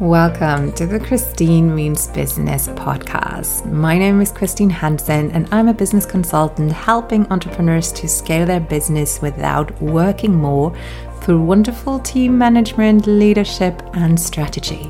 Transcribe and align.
Welcome 0.00 0.70
to 0.74 0.86
the 0.86 1.00
Christine 1.00 1.74
Means 1.74 2.06
Business 2.06 2.68
podcast. 2.68 3.64
My 3.66 3.98
name 3.98 4.20
is 4.20 4.30
Christine 4.30 4.70
Hansen, 4.70 5.32
and 5.32 5.48
I'm 5.50 5.66
a 5.66 5.74
business 5.74 6.06
consultant 6.06 6.70
helping 6.70 7.26
entrepreneurs 7.32 7.90
to 7.94 8.06
scale 8.06 8.46
their 8.46 8.60
business 8.60 9.20
without 9.20 9.82
working 9.82 10.36
more 10.36 10.72
through 11.20 11.42
wonderful 11.42 11.98
team 11.98 12.38
management, 12.38 13.08
leadership, 13.08 13.82
and 13.94 14.20
strategy. 14.20 14.88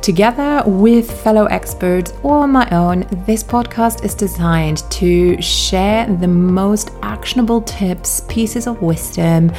Together 0.00 0.62
with 0.64 1.20
fellow 1.22 1.44
experts 1.44 2.14
or 2.22 2.48
my 2.48 2.66
own, 2.70 3.00
this 3.26 3.44
podcast 3.44 4.02
is 4.02 4.14
designed 4.14 4.78
to 4.90 5.40
share 5.42 6.06
the 6.06 6.26
most 6.26 6.90
actionable 7.02 7.60
tips, 7.60 8.22
pieces 8.28 8.66
of 8.66 8.80
wisdom, 8.80 9.52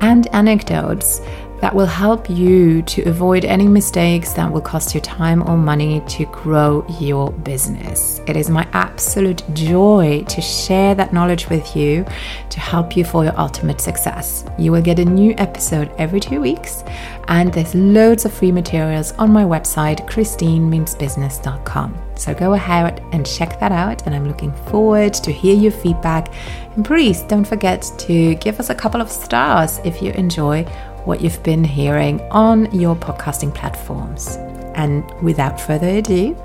and 0.00 0.28
anecdotes 0.32 1.20
that 1.60 1.74
will 1.74 1.86
help 1.86 2.30
you 2.30 2.82
to 2.82 3.02
avoid 3.02 3.44
any 3.44 3.66
mistakes 3.66 4.32
that 4.34 4.50
will 4.50 4.60
cost 4.60 4.94
you 4.94 5.00
time 5.00 5.48
or 5.48 5.56
money 5.56 6.00
to 6.08 6.24
grow 6.26 6.86
your 7.00 7.32
business. 7.32 8.20
It 8.26 8.36
is 8.36 8.48
my 8.48 8.66
absolute 8.72 9.42
joy 9.54 10.24
to 10.28 10.40
share 10.40 10.94
that 10.94 11.12
knowledge 11.12 11.48
with 11.48 11.74
you 11.74 12.04
to 12.50 12.60
help 12.60 12.96
you 12.96 13.04
for 13.04 13.24
your 13.24 13.38
ultimate 13.38 13.80
success. 13.80 14.44
You 14.58 14.72
will 14.72 14.82
get 14.82 14.98
a 14.98 15.04
new 15.04 15.34
episode 15.38 15.90
every 15.98 16.20
two 16.20 16.40
weeks, 16.40 16.84
and 17.28 17.52
there's 17.52 17.74
loads 17.74 18.24
of 18.24 18.32
free 18.32 18.52
materials 18.52 19.12
on 19.12 19.30
my 19.32 19.44
website, 19.44 20.06
christinemeansbusiness.com. 20.08 21.98
So 22.14 22.34
go 22.34 22.54
ahead 22.54 23.00
and 23.12 23.24
check 23.24 23.60
that 23.60 23.70
out, 23.70 24.06
and 24.06 24.14
I'm 24.14 24.26
looking 24.26 24.52
forward 24.66 25.14
to 25.14 25.30
hear 25.30 25.54
your 25.54 25.70
feedback. 25.70 26.32
And 26.74 26.84
please 26.84 27.22
don't 27.22 27.44
forget 27.44 27.88
to 27.98 28.34
give 28.36 28.58
us 28.58 28.70
a 28.70 28.74
couple 28.74 29.00
of 29.00 29.10
stars 29.10 29.78
if 29.84 30.02
you 30.02 30.12
enjoy 30.12 30.66
what 31.08 31.22
you've 31.22 31.42
been 31.42 31.64
hearing 31.64 32.20
on 32.32 32.70
your 32.70 32.94
podcasting 32.94 33.52
platforms. 33.54 34.36
And 34.74 35.10
without 35.22 35.58
further 35.58 35.88
ado, 35.88 36.36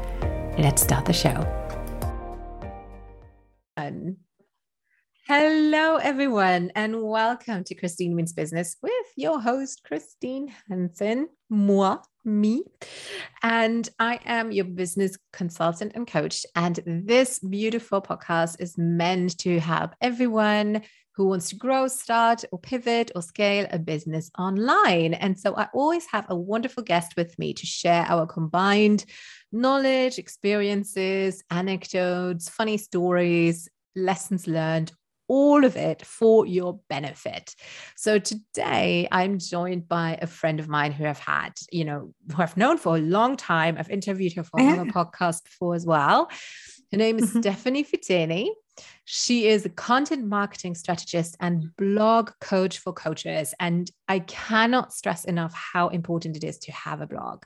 let's 0.57 0.81
start 0.81 1.03
the 1.03 1.11
show. 1.11 1.35
Um, 3.75 4.15
hello, 5.27 5.97
everyone, 5.97 6.71
and 6.75 7.03
welcome 7.03 7.65
to 7.65 7.75
Christine 7.75 8.15
Means 8.15 8.31
Business 8.31 8.77
with 8.81 8.93
your 9.17 9.41
host, 9.41 9.81
Christine 9.83 10.53
Hansen, 10.69 11.27
moi, 11.49 11.97
me. 12.23 12.63
And 13.41 13.89
I 13.99 14.21
am 14.23 14.53
your 14.53 14.63
business 14.63 15.17
consultant 15.33 15.91
and 15.93 16.07
coach. 16.07 16.45
And 16.55 16.79
this 16.85 17.39
beautiful 17.39 18.01
podcast 18.01 18.61
is 18.61 18.77
meant 18.77 19.37
to 19.39 19.59
help 19.59 19.91
everyone 19.99 20.83
who 21.15 21.27
wants 21.27 21.49
to 21.49 21.55
grow, 21.55 21.87
start, 21.87 22.43
or 22.51 22.59
pivot 22.59 23.11
or 23.15 23.21
scale 23.21 23.67
a 23.71 23.79
business 23.79 24.31
online. 24.37 25.13
And 25.13 25.39
so 25.39 25.55
I 25.55 25.67
always 25.73 26.05
have 26.07 26.25
a 26.29 26.35
wonderful 26.35 26.83
guest 26.83 27.13
with 27.15 27.37
me 27.37 27.53
to 27.53 27.65
share 27.65 28.05
our 28.07 28.25
combined 28.25 29.05
knowledge, 29.51 30.17
experiences, 30.17 31.43
anecdotes, 31.51 32.49
funny 32.49 32.77
stories, 32.77 33.69
lessons 33.95 34.47
learned, 34.47 34.91
all 35.27 35.63
of 35.63 35.77
it 35.77 36.05
for 36.05 36.45
your 36.45 36.79
benefit. 36.89 37.55
So 37.95 38.19
today 38.19 39.07
I'm 39.11 39.37
joined 39.37 39.87
by 39.87 40.17
a 40.21 40.27
friend 40.27 40.59
of 40.59 40.67
mine 40.67 40.91
who 40.91 41.05
I've 41.05 41.19
had, 41.19 41.53
you 41.71 41.85
know, 41.85 42.13
who 42.35 42.41
I've 42.41 42.57
known 42.57 42.77
for 42.77 42.97
a 42.97 43.01
long 43.01 43.37
time. 43.37 43.77
I've 43.77 43.89
interviewed 43.89 44.33
her 44.33 44.43
for 44.43 44.59
another 44.59 44.85
podcast 44.91 45.43
before 45.43 45.75
as 45.75 45.85
well. 45.85 46.29
Her 46.93 46.97
name 46.97 47.17
is 47.17 47.31
mm-hmm. 47.31 47.41
Stephanie 47.41 47.83
Fiteni. 47.83 48.49
She 49.05 49.47
is 49.47 49.65
a 49.65 49.69
content 49.69 50.27
marketing 50.27 50.75
strategist 50.75 51.35
and 51.39 51.75
blog 51.75 52.29
coach 52.39 52.77
for 52.77 52.93
coaches. 52.93 53.55
And 53.59 53.89
I 54.07 54.19
cannot 54.19 54.93
stress 54.93 55.25
enough 55.25 55.55
how 55.55 55.87
important 55.87 56.37
it 56.37 56.43
is 56.43 56.59
to 56.59 56.71
have 56.71 57.01
a 57.01 57.07
blog. 57.07 57.45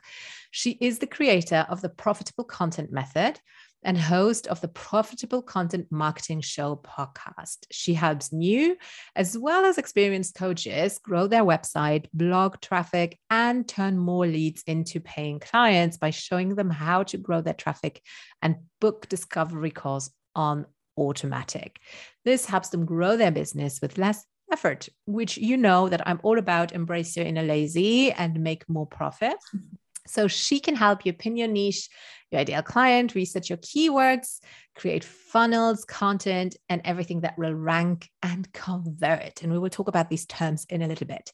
She 0.50 0.72
is 0.82 0.98
the 0.98 1.06
creator 1.06 1.64
of 1.70 1.80
the 1.80 1.88
Profitable 1.88 2.44
Content 2.44 2.92
Method 2.92 3.40
and 3.82 3.98
host 3.98 4.46
of 4.46 4.60
the 4.60 4.68
Profitable 4.68 5.42
Content 5.42 5.86
Marketing 5.90 6.40
Show 6.40 6.80
podcast. 6.84 7.58
She 7.70 7.94
helps 7.94 8.32
new 8.32 8.76
as 9.14 9.36
well 9.38 9.64
as 9.64 9.78
experienced 9.78 10.34
coaches 10.34 10.98
grow 10.98 11.26
their 11.26 11.44
website, 11.44 12.06
blog 12.12 12.60
traffic, 12.60 13.18
and 13.30 13.66
turn 13.68 13.98
more 13.98 14.26
leads 14.26 14.62
into 14.66 15.00
paying 15.00 15.38
clients 15.40 15.96
by 15.96 16.10
showing 16.10 16.54
them 16.54 16.70
how 16.70 17.02
to 17.04 17.18
grow 17.18 17.40
their 17.40 17.54
traffic 17.54 18.02
and 18.42 18.56
book 18.80 19.08
discovery 19.08 19.70
calls 19.70 20.10
on 20.34 20.66
automatic. 20.96 21.78
This 22.24 22.44
helps 22.46 22.70
them 22.70 22.84
grow 22.84 23.16
their 23.16 23.30
business 23.30 23.80
with 23.80 23.98
less 23.98 24.24
effort, 24.52 24.88
which 25.06 25.36
you 25.36 25.56
know 25.56 25.88
that 25.88 26.06
I'm 26.06 26.20
all 26.22 26.38
about 26.38 26.72
embrace 26.72 27.16
your 27.16 27.26
inner 27.26 27.42
lazy 27.42 28.12
and 28.12 28.42
make 28.42 28.68
more 28.68 28.86
profit. 28.86 29.36
So 30.08 30.28
she 30.28 30.60
can 30.60 30.74
help 30.74 31.04
you 31.04 31.12
pin 31.12 31.36
your 31.36 31.48
niche, 31.48 31.88
your 32.30 32.40
ideal 32.40 32.62
client, 32.62 33.14
research 33.14 33.48
your 33.48 33.58
keywords, 33.58 34.40
create 34.76 35.04
funnels, 35.04 35.84
content, 35.84 36.56
and 36.68 36.80
everything 36.84 37.20
that 37.22 37.38
will 37.38 37.54
rank 37.54 38.08
and 38.22 38.50
convert. 38.52 39.42
And 39.42 39.52
we 39.52 39.58
will 39.58 39.70
talk 39.70 39.88
about 39.88 40.10
these 40.10 40.26
terms 40.26 40.66
in 40.68 40.82
a 40.82 40.88
little 40.88 41.06
bit. 41.06 41.32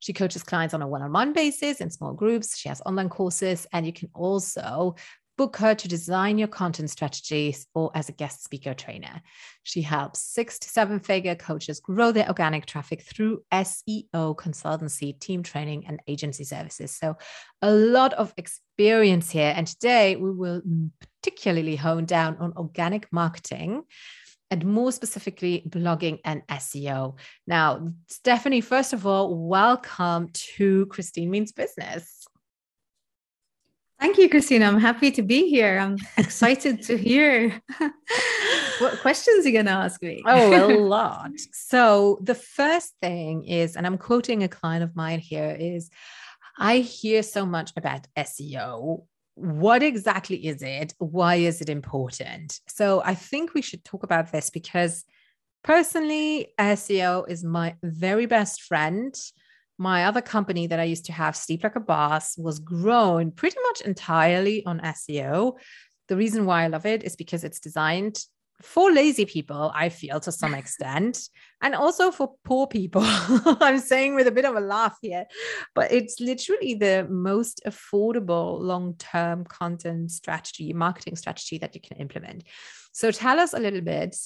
She 0.00 0.12
coaches 0.12 0.42
clients 0.42 0.74
on 0.74 0.82
a 0.82 0.88
one 0.88 1.02
on 1.02 1.12
one 1.12 1.32
basis 1.32 1.80
in 1.80 1.90
small 1.90 2.12
groups. 2.12 2.58
She 2.58 2.68
has 2.68 2.82
online 2.84 3.08
courses, 3.08 3.66
and 3.72 3.86
you 3.86 3.92
can 3.92 4.10
also 4.14 4.96
book 5.36 5.56
her 5.56 5.74
to 5.74 5.88
design 5.88 6.38
your 6.38 6.48
content 6.48 6.90
strategies 6.90 7.66
or 7.74 7.90
as 7.94 8.08
a 8.08 8.12
guest 8.12 8.44
speaker 8.44 8.74
trainer. 8.74 9.20
She 9.62 9.82
helps 9.82 10.20
six 10.20 10.58
to 10.60 10.68
seven 10.68 11.00
figure 11.00 11.34
coaches 11.34 11.80
grow 11.80 12.12
their 12.12 12.28
organic 12.28 12.66
traffic 12.66 13.02
through 13.02 13.42
SEO 13.52 14.36
consultancy, 14.36 15.18
team 15.18 15.42
training, 15.42 15.86
and 15.86 16.00
agency 16.06 16.44
services. 16.44 16.94
So, 16.94 17.16
a 17.62 17.70
lot 17.70 18.12
of 18.14 18.32
experience 18.36 19.30
here. 19.30 19.52
And 19.56 19.66
today 19.66 20.16
we 20.16 20.30
will 20.30 20.62
particularly 21.00 21.76
hone 21.76 22.04
down 22.04 22.36
on 22.38 22.52
organic 22.56 23.12
marketing 23.12 23.84
and 24.50 24.64
more 24.64 24.92
specifically, 24.92 25.64
blogging 25.68 26.20
and 26.24 26.46
SEO. 26.46 27.16
Now, 27.46 27.88
Stephanie, 28.08 28.60
first 28.60 28.92
of 28.92 29.06
all, 29.06 29.34
welcome 29.34 30.28
to 30.32 30.86
Christine 30.86 31.30
Means 31.30 31.52
Business. 31.52 32.23
Thank 34.14 34.22
you, 34.22 34.30
Christina. 34.30 34.66
I'm 34.66 34.78
happy 34.78 35.10
to 35.10 35.22
be 35.22 35.50
here. 35.50 35.76
I'm 35.76 35.96
excited 36.16 36.82
to 36.82 36.96
hear 36.96 37.60
what 38.78 39.00
questions 39.00 39.44
you're 39.44 39.52
going 39.52 39.66
to 39.66 39.72
ask 39.72 40.00
me. 40.00 40.22
oh, 40.24 40.72
a 40.72 40.78
lot. 40.78 41.32
So, 41.50 42.20
the 42.22 42.36
first 42.36 42.92
thing 43.02 43.42
is, 43.44 43.74
and 43.74 43.84
I'm 43.84 43.98
quoting 43.98 44.44
a 44.44 44.48
client 44.48 44.84
of 44.84 44.94
mine 44.94 45.18
here, 45.18 45.56
is 45.58 45.90
I 46.56 46.76
hear 46.76 47.24
so 47.24 47.44
much 47.44 47.72
about 47.76 48.06
SEO. 48.16 49.02
What 49.34 49.82
exactly 49.82 50.46
is 50.46 50.62
it? 50.62 50.94
Why 50.98 51.34
is 51.34 51.60
it 51.60 51.68
important? 51.68 52.60
So, 52.68 53.02
I 53.04 53.16
think 53.16 53.52
we 53.52 53.62
should 53.62 53.84
talk 53.84 54.04
about 54.04 54.30
this 54.30 54.48
because 54.48 55.04
personally, 55.64 56.54
SEO 56.56 57.28
is 57.28 57.42
my 57.42 57.74
very 57.82 58.26
best 58.26 58.62
friend 58.62 59.12
my 59.78 60.04
other 60.04 60.20
company 60.20 60.66
that 60.68 60.80
I 60.80 60.84
used 60.84 61.06
to 61.06 61.12
have, 61.12 61.36
Sleep 61.36 61.64
Like 61.64 61.76
a 61.76 61.80
Boss, 61.80 62.38
was 62.38 62.58
grown 62.58 63.30
pretty 63.30 63.56
much 63.68 63.80
entirely 63.80 64.64
on 64.66 64.80
SEO. 64.80 65.58
The 66.08 66.16
reason 66.16 66.46
why 66.46 66.64
I 66.64 66.68
love 66.68 66.86
it 66.86 67.02
is 67.02 67.16
because 67.16 67.44
it's 67.44 67.60
designed 67.60 68.18
for 68.62 68.92
lazy 68.92 69.24
people, 69.24 69.72
I 69.74 69.88
feel 69.88 70.20
to 70.20 70.32
some 70.32 70.54
extent, 70.62 71.28
and 71.60 71.74
also 71.74 72.10
for 72.10 72.34
poor 72.44 72.66
people. 72.66 73.02
I'm 73.04 73.78
saying 73.78 74.14
with 74.14 74.26
a 74.26 74.32
bit 74.32 74.44
of 74.44 74.56
a 74.56 74.60
laugh 74.60 74.96
here, 75.02 75.26
but 75.74 75.92
it's 75.92 76.20
literally 76.20 76.74
the 76.74 77.06
most 77.10 77.60
affordable 77.66 78.60
long 78.60 78.94
term 78.98 79.44
content 79.44 80.10
strategy, 80.10 80.72
marketing 80.72 81.16
strategy 81.16 81.58
that 81.58 81.74
you 81.74 81.80
can 81.80 81.96
implement. 81.98 82.44
So 82.92 83.10
tell 83.10 83.40
us 83.40 83.52
a 83.52 83.58
little 83.58 83.80
bit 83.80 84.16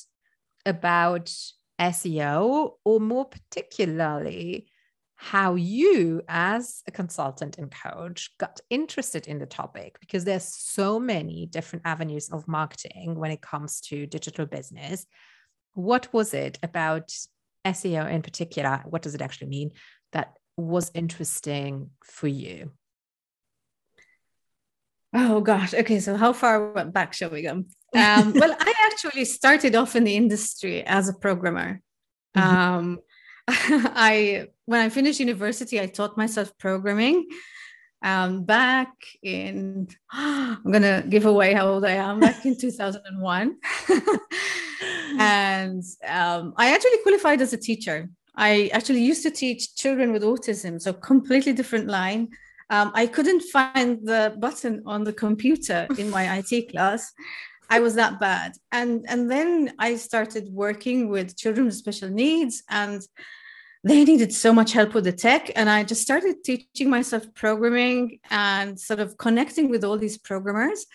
about 0.66 1.32
SEO, 1.80 2.72
or 2.84 3.00
more 3.00 3.24
particularly, 3.24 4.66
how 5.20 5.56
you 5.56 6.22
as 6.28 6.84
a 6.86 6.92
consultant 6.92 7.58
and 7.58 7.72
coach 7.72 8.30
got 8.38 8.60
interested 8.70 9.26
in 9.26 9.40
the 9.40 9.46
topic 9.46 9.98
because 9.98 10.24
there's 10.24 10.44
so 10.44 11.00
many 11.00 11.44
different 11.46 11.84
avenues 11.84 12.28
of 12.30 12.46
marketing 12.46 13.16
when 13.16 13.32
it 13.32 13.42
comes 13.42 13.80
to 13.80 14.06
digital 14.06 14.46
business. 14.46 15.06
What 15.74 16.08
was 16.12 16.34
it 16.34 16.60
about 16.62 17.12
SEO 17.66 18.08
in 18.08 18.22
particular 18.22 18.80
what 18.86 19.02
does 19.02 19.16
it 19.16 19.20
actually 19.20 19.48
mean 19.48 19.72
that 20.12 20.34
was 20.56 20.92
interesting 20.94 21.90
for 22.04 22.28
you? 22.28 22.70
Oh 25.12 25.40
gosh. 25.40 25.74
Okay 25.74 25.98
so 25.98 26.16
how 26.16 26.32
far 26.32 26.86
back 26.86 27.12
shall 27.12 27.30
we 27.30 27.42
go? 27.42 27.50
Um, 27.50 27.66
well 27.92 28.56
i 28.60 28.74
actually 28.92 29.24
started 29.24 29.74
off 29.74 29.96
in 29.96 30.04
the 30.04 30.14
industry 30.14 30.84
as 30.84 31.08
a 31.08 31.12
programmer. 31.12 31.80
Mm-hmm. 32.36 32.56
um, 32.56 32.98
I 33.48 34.46
when 34.68 34.80
I 34.80 34.90
finished 34.90 35.18
university, 35.18 35.80
I 35.80 35.86
taught 35.86 36.18
myself 36.18 36.52
programming. 36.58 37.26
Um, 38.02 38.44
back 38.44 38.92
in 39.22 39.88
I'm 40.12 40.70
gonna 40.70 41.02
give 41.08 41.24
away 41.24 41.54
how 41.54 41.66
old 41.68 41.84
I 41.86 41.94
am. 42.08 42.20
Back 42.20 42.44
in 42.44 42.54
2001, 42.56 43.56
and 45.18 45.82
um, 46.06 46.52
I 46.56 46.74
actually 46.74 47.02
qualified 47.02 47.40
as 47.40 47.54
a 47.54 47.56
teacher. 47.56 48.10
I 48.36 48.70
actually 48.74 49.02
used 49.02 49.22
to 49.22 49.30
teach 49.30 49.74
children 49.74 50.12
with 50.12 50.22
autism, 50.22 50.80
so 50.80 50.92
completely 50.92 51.54
different 51.54 51.86
line. 51.88 52.28
Um, 52.68 52.92
I 52.94 53.06
couldn't 53.06 53.44
find 53.44 54.06
the 54.06 54.36
button 54.38 54.82
on 54.84 55.02
the 55.02 55.14
computer 55.14 55.88
in 55.96 56.10
my 56.10 56.24
IT 56.50 56.70
class. 56.72 57.10
I 57.70 57.80
was 57.80 57.94
that 57.94 58.20
bad. 58.20 58.52
And, 58.70 59.04
and 59.08 59.30
then 59.30 59.72
I 59.78 59.96
started 59.96 60.48
working 60.52 61.08
with 61.08 61.36
children 61.36 61.66
with 61.66 61.74
special 61.74 62.08
needs 62.08 62.62
and 62.70 63.02
they 63.84 64.04
needed 64.04 64.32
so 64.32 64.52
much 64.52 64.72
help 64.72 64.94
with 64.94 65.04
the 65.04 65.12
tech. 65.12 65.50
And 65.54 65.70
I 65.70 65.84
just 65.84 66.02
started 66.02 66.42
teaching 66.44 66.90
myself 66.90 67.26
programming 67.34 68.18
and 68.30 68.78
sort 68.78 69.00
of 69.00 69.16
connecting 69.16 69.68
with 69.70 69.84
all 69.84 69.96
these 69.96 70.18
programmers 70.18 70.86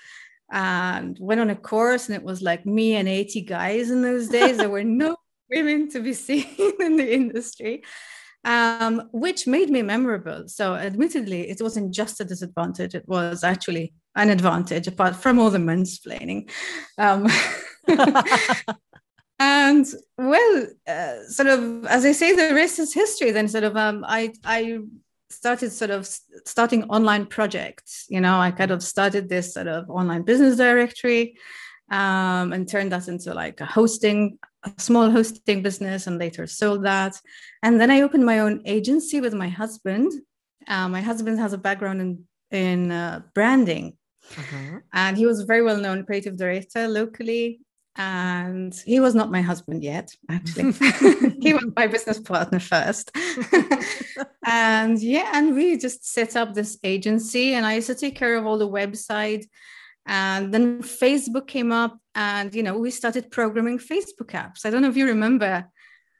and 0.51 1.17
went 1.19 1.41
on 1.41 1.49
a 1.49 1.55
course 1.55 2.07
and 2.07 2.15
it 2.15 2.23
was 2.23 2.41
like 2.41 2.65
me 2.65 2.95
and 2.95 3.09
80 3.09 3.41
guys 3.41 3.89
in 3.89 4.01
those 4.01 4.27
days 4.27 4.57
there 4.57 4.69
were 4.69 4.83
no 4.83 5.17
women 5.49 5.89
to 5.89 5.99
be 5.99 6.13
seen 6.13 6.45
in 6.79 6.95
the 6.95 7.13
industry 7.13 7.83
um, 8.45 9.09
which 9.11 9.47
made 9.47 9.69
me 9.69 9.81
memorable 9.81 10.47
so 10.47 10.75
admittedly 10.75 11.49
it 11.49 11.61
wasn't 11.61 11.91
just 11.91 12.19
a 12.19 12.25
disadvantage 12.25 12.93
it 12.93 13.07
was 13.07 13.43
actually 13.43 13.93
an 14.15 14.29
advantage 14.29 14.87
apart 14.87 15.15
from 15.15 15.39
all 15.39 15.49
the 15.49 15.57
mansplaining 15.57 16.49
um, 16.99 17.27
and 19.43 19.85
well 20.17 20.67
uh, 20.87 21.15
sort 21.37 21.49
of 21.55 21.85
as 21.85 22.05
i 22.05 22.11
say 22.11 22.29
the 22.33 22.55
rest 22.55 22.79
is 22.79 22.93
history 22.93 23.31
then 23.31 23.47
sort 23.47 23.63
of 23.63 23.75
um, 23.75 24.05
i 24.07 24.31
i 24.43 24.79
started 25.33 25.71
sort 25.71 25.91
of 25.91 26.07
starting 26.45 26.83
online 26.85 27.25
projects. 27.25 28.05
You 28.09 28.21
know, 28.21 28.39
I 28.39 28.51
kind 28.51 28.71
of 28.71 28.81
started 28.83 29.27
this 29.27 29.53
sort 29.53 29.67
of 29.67 29.89
online 29.89 30.23
business 30.23 30.55
directory 30.57 31.37
um, 31.91 32.53
and 32.53 32.67
turned 32.67 32.91
that 32.91 33.07
into 33.07 33.33
like 33.33 33.59
a 33.59 33.65
hosting, 33.65 34.39
a 34.63 34.71
small 34.77 35.09
hosting 35.09 35.61
business, 35.61 36.07
and 36.07 36.17
later 36.17 36.47
sold 36.47 36.83
that. 36.85 37.19
And 37.61 37.79
then 37.79 37.91
I 37.91 38.01
opened 38.01 38.25
my 38.25 38.39
own 38.39 38.61
agency 38.65 39.19
with 39.19 39.33
my 39.33 39.49
husband. 39.49 40.11
Uh, 40.67 40.87
my 40.87 41.01
husband 41.01 41.39
has 41.39 41.53
a 41.53 41.57
background 41.57 42.01
in 42.01 42.11
in 42.51 42.91
uh, 42.91 43.21
branding, 43.33 43.97
uh-huh. 44.37 44.79
and 44.93 45.17
he 45.17 45.25
was 45.25 45.39
a 45.39 45.45
very 45.45 45.63
well 45.63 45.77
known 45.77 46.05
creative 46.05 46.37
director 46.37 46.87
locally 46.87 47.59
and 47.95 48.73
he 48.85 48.99
was 48.99 49.13
not 49.13 49.31
my 49.31 49.41
husband 49.41 49.83
yet 49.83 50.11
actually. 50.29 50.71
He 51.41 51.53
was 51.53 51.65
my 51.75 51.87
business 51.87 52.19
partner 52.19 52.59
first. 52.59 53.15
And 54.45 55.01
yeah 55.01 55.31
and 55.33 55.55
we 55.55 55.77
just 55.77 56.05
set 56.05 56.35
up 56.35 56.53
this 56.53 56.77
agency 56.83 57.53
and 57.53 57.65
i 57.65 57.75
used 57.75 57.87
to 57.87 57.95
take 57.95 58.15
care 58.15 58.35
of 58.35 58.45
all 58.45 58.57
the 58.57 58.69
website. 58.69 59.45
And 60.05 60.53
then 60.53 60.81
facebook 60.81 61.47
came 61.47 61.71
up 61.71 61.97
and 62.15 62.53
you 62.53 62.63
know 62.63 62.77
we 62.77 62.91
started 62.91 63.31
programming 63.31 63.79
facebook 63.79 64.31
apps. 64.31 64.65
I 64.65 64.69
don't 64.69 64.81
know 64.81 64.89
if 64.89 64.97
you 64.97 65.07
remember 65.07 65.65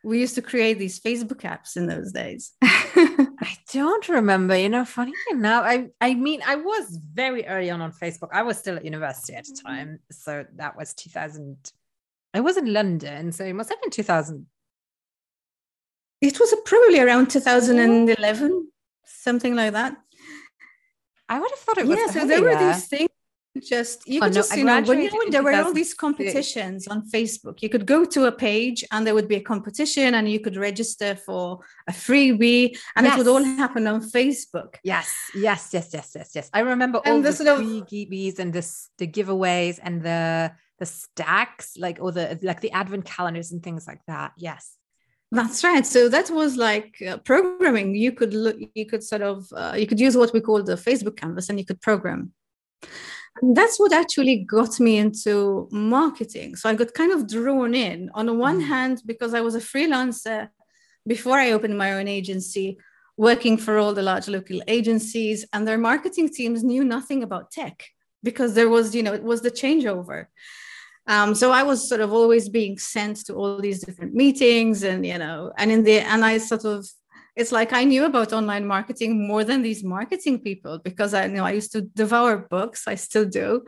we 0.04 0.20
used 0.20 0.36
to 0.36 0.42
create 0.42 0.78
these 0.78 1.00
facebook 1.00 1.42
apps 1.42 1.78
in 1.78 1.88
those 1.88 2.12
days 2.12 2.52
i 3.42 3.58
don't 3.72 4.08
remember 4.08 4.58
you 4.58 4.70
know 4.70 4.86
funny 4.86 5.14
enough 5.32 5.64
i 5.66 5.90
i 6.02 6.14
mean 6.14 6.42
i 6.46 6.56
was 6.56 7.00
very 7.14 7.46
early 7.48 7.70
on 7.70 7.82
on 7.82 7.92
facebook. 7.92 8.30
I 8.32 8.44
was 8.44 8.58
still 8.58 8.78
at 8.78 8.86
university 8.86 9.34
at 9.34 9.46
the 9.46 9.54
mm-hmm. 9.54 9.68
time 9.68 10.00
so 10.12 10.46
that 10.56 10.78
was 10.78 10.94
2000 10.94 11.72
i 12.34 12.40
was 12.40 12.58
in 12.58 12.72
london 12.72 13.32
so 13.32 13.44
it 13.44 13.54
must 13.54 13.70
have 13.70 13.82
been 13.82 13.92
2000 13.92 14.46
it 16.22 16.40
was 16.40 16.56
probably 16.66 17.00
around 17.00 17.30
2011 17.30 18.68
something 19.06 19.56
like 19.56 19.74
that. 19.74 19.98
I 21.30 21.40
would 21.40 21.52
have 21.52 21.60
thought 21.60 21.78
it 21.78 21.88
was 21.88 21.98
yeah 21.98 22.08
so 22.08 22.28
there 22.28 22.42
were 22.42 22.58
these 22.58 22.88
things 22.88 23.10
just 23.62 24.08
you 24.08 24.20
oh, 24.20 24.26
could 24.26 24.34
no, 24.34 24.40
just 24.40 24.56
you 24.58 24.64
know 24.64 24.82
when, 24.82 25.02
you 25.02 25.12
know, 25.12 25.18
when 25.18 25.30
there 25.30 25.44
were 25.44 25.54
all 25.54 25.74
these 25.74 25.94
competitions 25.94 26.88
on 26.88 27.08
facebook 27.10 27.62
you 27.62 27.70
could 27.70 27.86
go 27.86 28.04
to 28.04 28.26
a 28.26 28.32
page 28.32 28.84
and 28.92 29.06
there 29.06 29.14
would 29.14 29.28
be 29.28 29.36
a 29.36 29.42
competition 29.42 30.16
and 30.16 30.30
you 30.30 30.40
could 30.40 30.58
register 30.58 31.16
for 31.16 31.60
a 31.88 31.92
freebie 31.92 32.76
and 32.96 33.06
yes. 33.06 33.14
it 33.14 33.18
would 33.18 33.28
all 33.28 33.44
happen 33.44 33.86
on 33.86 34.02
facebook 34.02 34.76
yes 34.84 35.14
yes 35.36 35.70
yes 35.72 35.92
yes 35.94 36.12
yes 36.16 36.32
yes 36.34 36.50
i 36.54 36.60
remember 36.62 37.00
and 37.06 37.14
all 37.14 37.22
the, 37.22 37.30
the 37.30 37.34
sort 37.34 37.50
of 37.50 37.60
freebies 37.60 38.40
and 38.40 38.54
this 38.54 38.90
the 38.98 39.08
giveaways 39.08 39.80
and 39.84 40.02
the 40.02 40.52
the 40.80 40.86
stacks 40.86 41.78
like 41.78 42.00
or 42.02 42.12
the 42.12 42.40
like 42.42 42.62
the 42.62 42.72
advent 42.72 43.06
calendars 43.06 43.52
and 43.52 43.62
things 43.62 43.88
like 43.88 44.02
that 44.08 44.32
yes 44.38 44.78
that's 45.34 45.64
right. 45.64 45.84
So 45.84 46.10
that 46.10 46.30
was 46.30 46.58
like 46.58 47.02
uh, 47.02 47.18
programming. 47.18 47.96
You 47.96 48.12
could 48.12 48.36
look, 48.36 48.56
you 48.76 48.86
could 48.86 49.04
sort 49.04 49.24
of, 49.24 49.48
uh, 49.56 49.74
you 49.76 49.88
could 49.88 50.00
use 50.00 50.16
what 50.16 50.32
we 50.32 50.40
call 50.40 50.62
the 50.62 50.76
Facebook 50.76 51.18
canvas, 51.18 51.50
and 51.50 51.58
you 51.58 51.66
could 51.66 51.82
program. 51.82 52.34
And 53.42 53.58
that's 53.58 53.80
what 53.80 53.94
actually 53.94 54.38
got 54.38 54.80
me 54.80 54.98
into 54.98 55.68
marketing. 55.72 56.56
So 56.56 56.70
I 56.70 56.76
got 56.76 56.94
kind 56.94 57.12
of 57.12 57.28
drawn 57.28 57.74
in 57.74 58.10
on 58.14 58.28
the 58.28 58.34
one 58.34 58.62
mm. 58.62 58.68
hand, 58.68 59.02
because 59.06 59.34
I 59.34 59.42
was 59.42 59.56
a 59.56 59.60
freelancer 59.60 60.50
before 61.08 61.38
I 61.38 61.52
opened 61.52 61.78
my 61.78 61.94
own 61.94 62.08
agency, 62.08 62.78
working 63.18 63.58
for 63.58 63.78
all 63.78 63.94
the 63.94 64.02
large 64.04 64.28
local 64.28 64.62
agencies, 64.68 65.46
and 65.52 65.68
their 65.68 65.78
marketing 65.78 66.30
teams 66.30 66.64
knew 66.64 66.84
nothing 66.84 67.24
about 67.24 67.52
tech 67.52 67.84
because 68.24 68.54
there 68.54 68.70
was, 68.70 68.96
you 68.96 69.04
know, 69.04 69.14
it 69.14 69.24
was 69.24 69.42
the 69.42 69.52
changeover. 69.52 70.28
Um, 71.08 71.36
so 71.36 71.52
I 71.52 71.64
was 71.64 71.90
sort 71.90 72.00
of 72.00 72.14
always 72.14 72.48
being 72.48 72.78
sent 72.78 73.26
to 73.26 73.34
all 73.34 73.60
these 73.60 73.84
different 73.84 74.14
meetings, 74.14 74.84
and 74.84 75.06
you 75.06 75.18
know, 75.18 75.52
and 75.58 75.72
in 75.72 75.84
the 75.84 76.00
and 76.00 76.24
I 76.24 76.38
sort 76.38 76.64
of 76.64 76.88
it's 77.36 77.52
like 77.52 77.74
I 77.74 77.84
knew 77.84 78.06
about 78.06 78.34
online 78.34 78.68
marketing 78.68 79.28
more 79.28 79.44
than 79.44 79.62
these 79.62 79.84
marketing 79.84 80.40
people 80.40 80.80
because 80.80 81.14
I 81.14 81.26
you 81.26 81.34
know 81.34 81.46
I 81.46 81.52
used 81.52 81.72
to 81.74 81.82
devour 81.82 82.38
books, 82.38 82.88
I 82.88 82.96
still 82.96 83.26
do. 83.26 83.66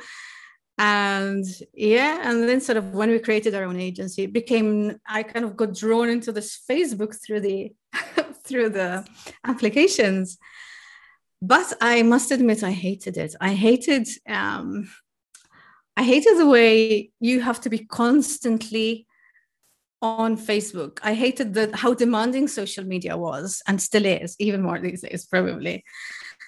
And 0.77 1.45
yeah, 1.73 2.29
and 2.29 2.49
then 2.49 2.59
sort 2.59 2.77
of 2.77 2.93
when 2.93 3.09
we 3.09 3.19
created 3.19 3.55
our 3.55 3.63
own 3.63 3.79
agency, 3.79 4.23
it 4.23 4.33
became 4.33 4.97
I 5.07 5.23
kind 5.23 5.45
of 5.45 5.55
got 5.55 5.73
drawn 5.73 6.09
into 6.09 6.31
this 6.31 6.59
Facebook 6.69 7.15
through 7.15 7.41
the 7.41 7.73
through 8.45 8.69
the 8.69 9.05
applications. 9.43 10.37
But 11.41 11.73
I 11.79 12.01
must 12.03 12.31
admit, 12.31 12.63
I 12.63 12.71
hated 12.71 13.17
it. 13.17 13.35
I 13.39 13.53
hated 13.53 14.07
um, 14.27 14.89
I 15.97 16.03
hated 16.03 16.37
the 16.37 16.47
way 16.47 17.11
you 17.19 17.41
have 17.41 17.61
to 17.61 17.69
be 17.69 17.79
constantly 17.79 19.07
on 20.05 20.37
Facebook. 20.37 20.99
I 21.03 21.13
hated 21.13 21.53
the 21.53 21.75
how 21.75 21.93
demanding 21.93 22.47
social 22.47 22.83
media 22.83 23.17
was 23.17 23.61
and 23.67 23.81
still 23.81 24.05
is, 24.05 24.35
even 24.39 24.61
more 24.61 24.79
these 24.79 25.01
days, 25.01 25.25
probably. 25.25 25.83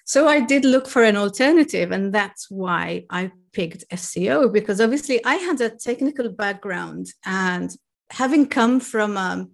So 0.05 0.27
I 0.27 0.39
did 0.39 0.63
look 0.63 0.87
for 0.87 1.03
an 1.03 1.17
alternative, 1.17 1.91
and 1.91 2.13
that's 2.13 2.49
why 2.49 3.05
I 3.09 3.31
picked 3.51 3.89
SEO 3.89 4.53
because 4.53 4.79
obviously 4.79 5.23
I 5.25 5.35
had 5.35 5.59
a 5.61 5.69
technical 5.69 6.29
background 6.29 7.07
and 7.25 7.69
having 8.11 8.47
come 8.47 8.79
from 8.79 9.17
um, 9.17 9.51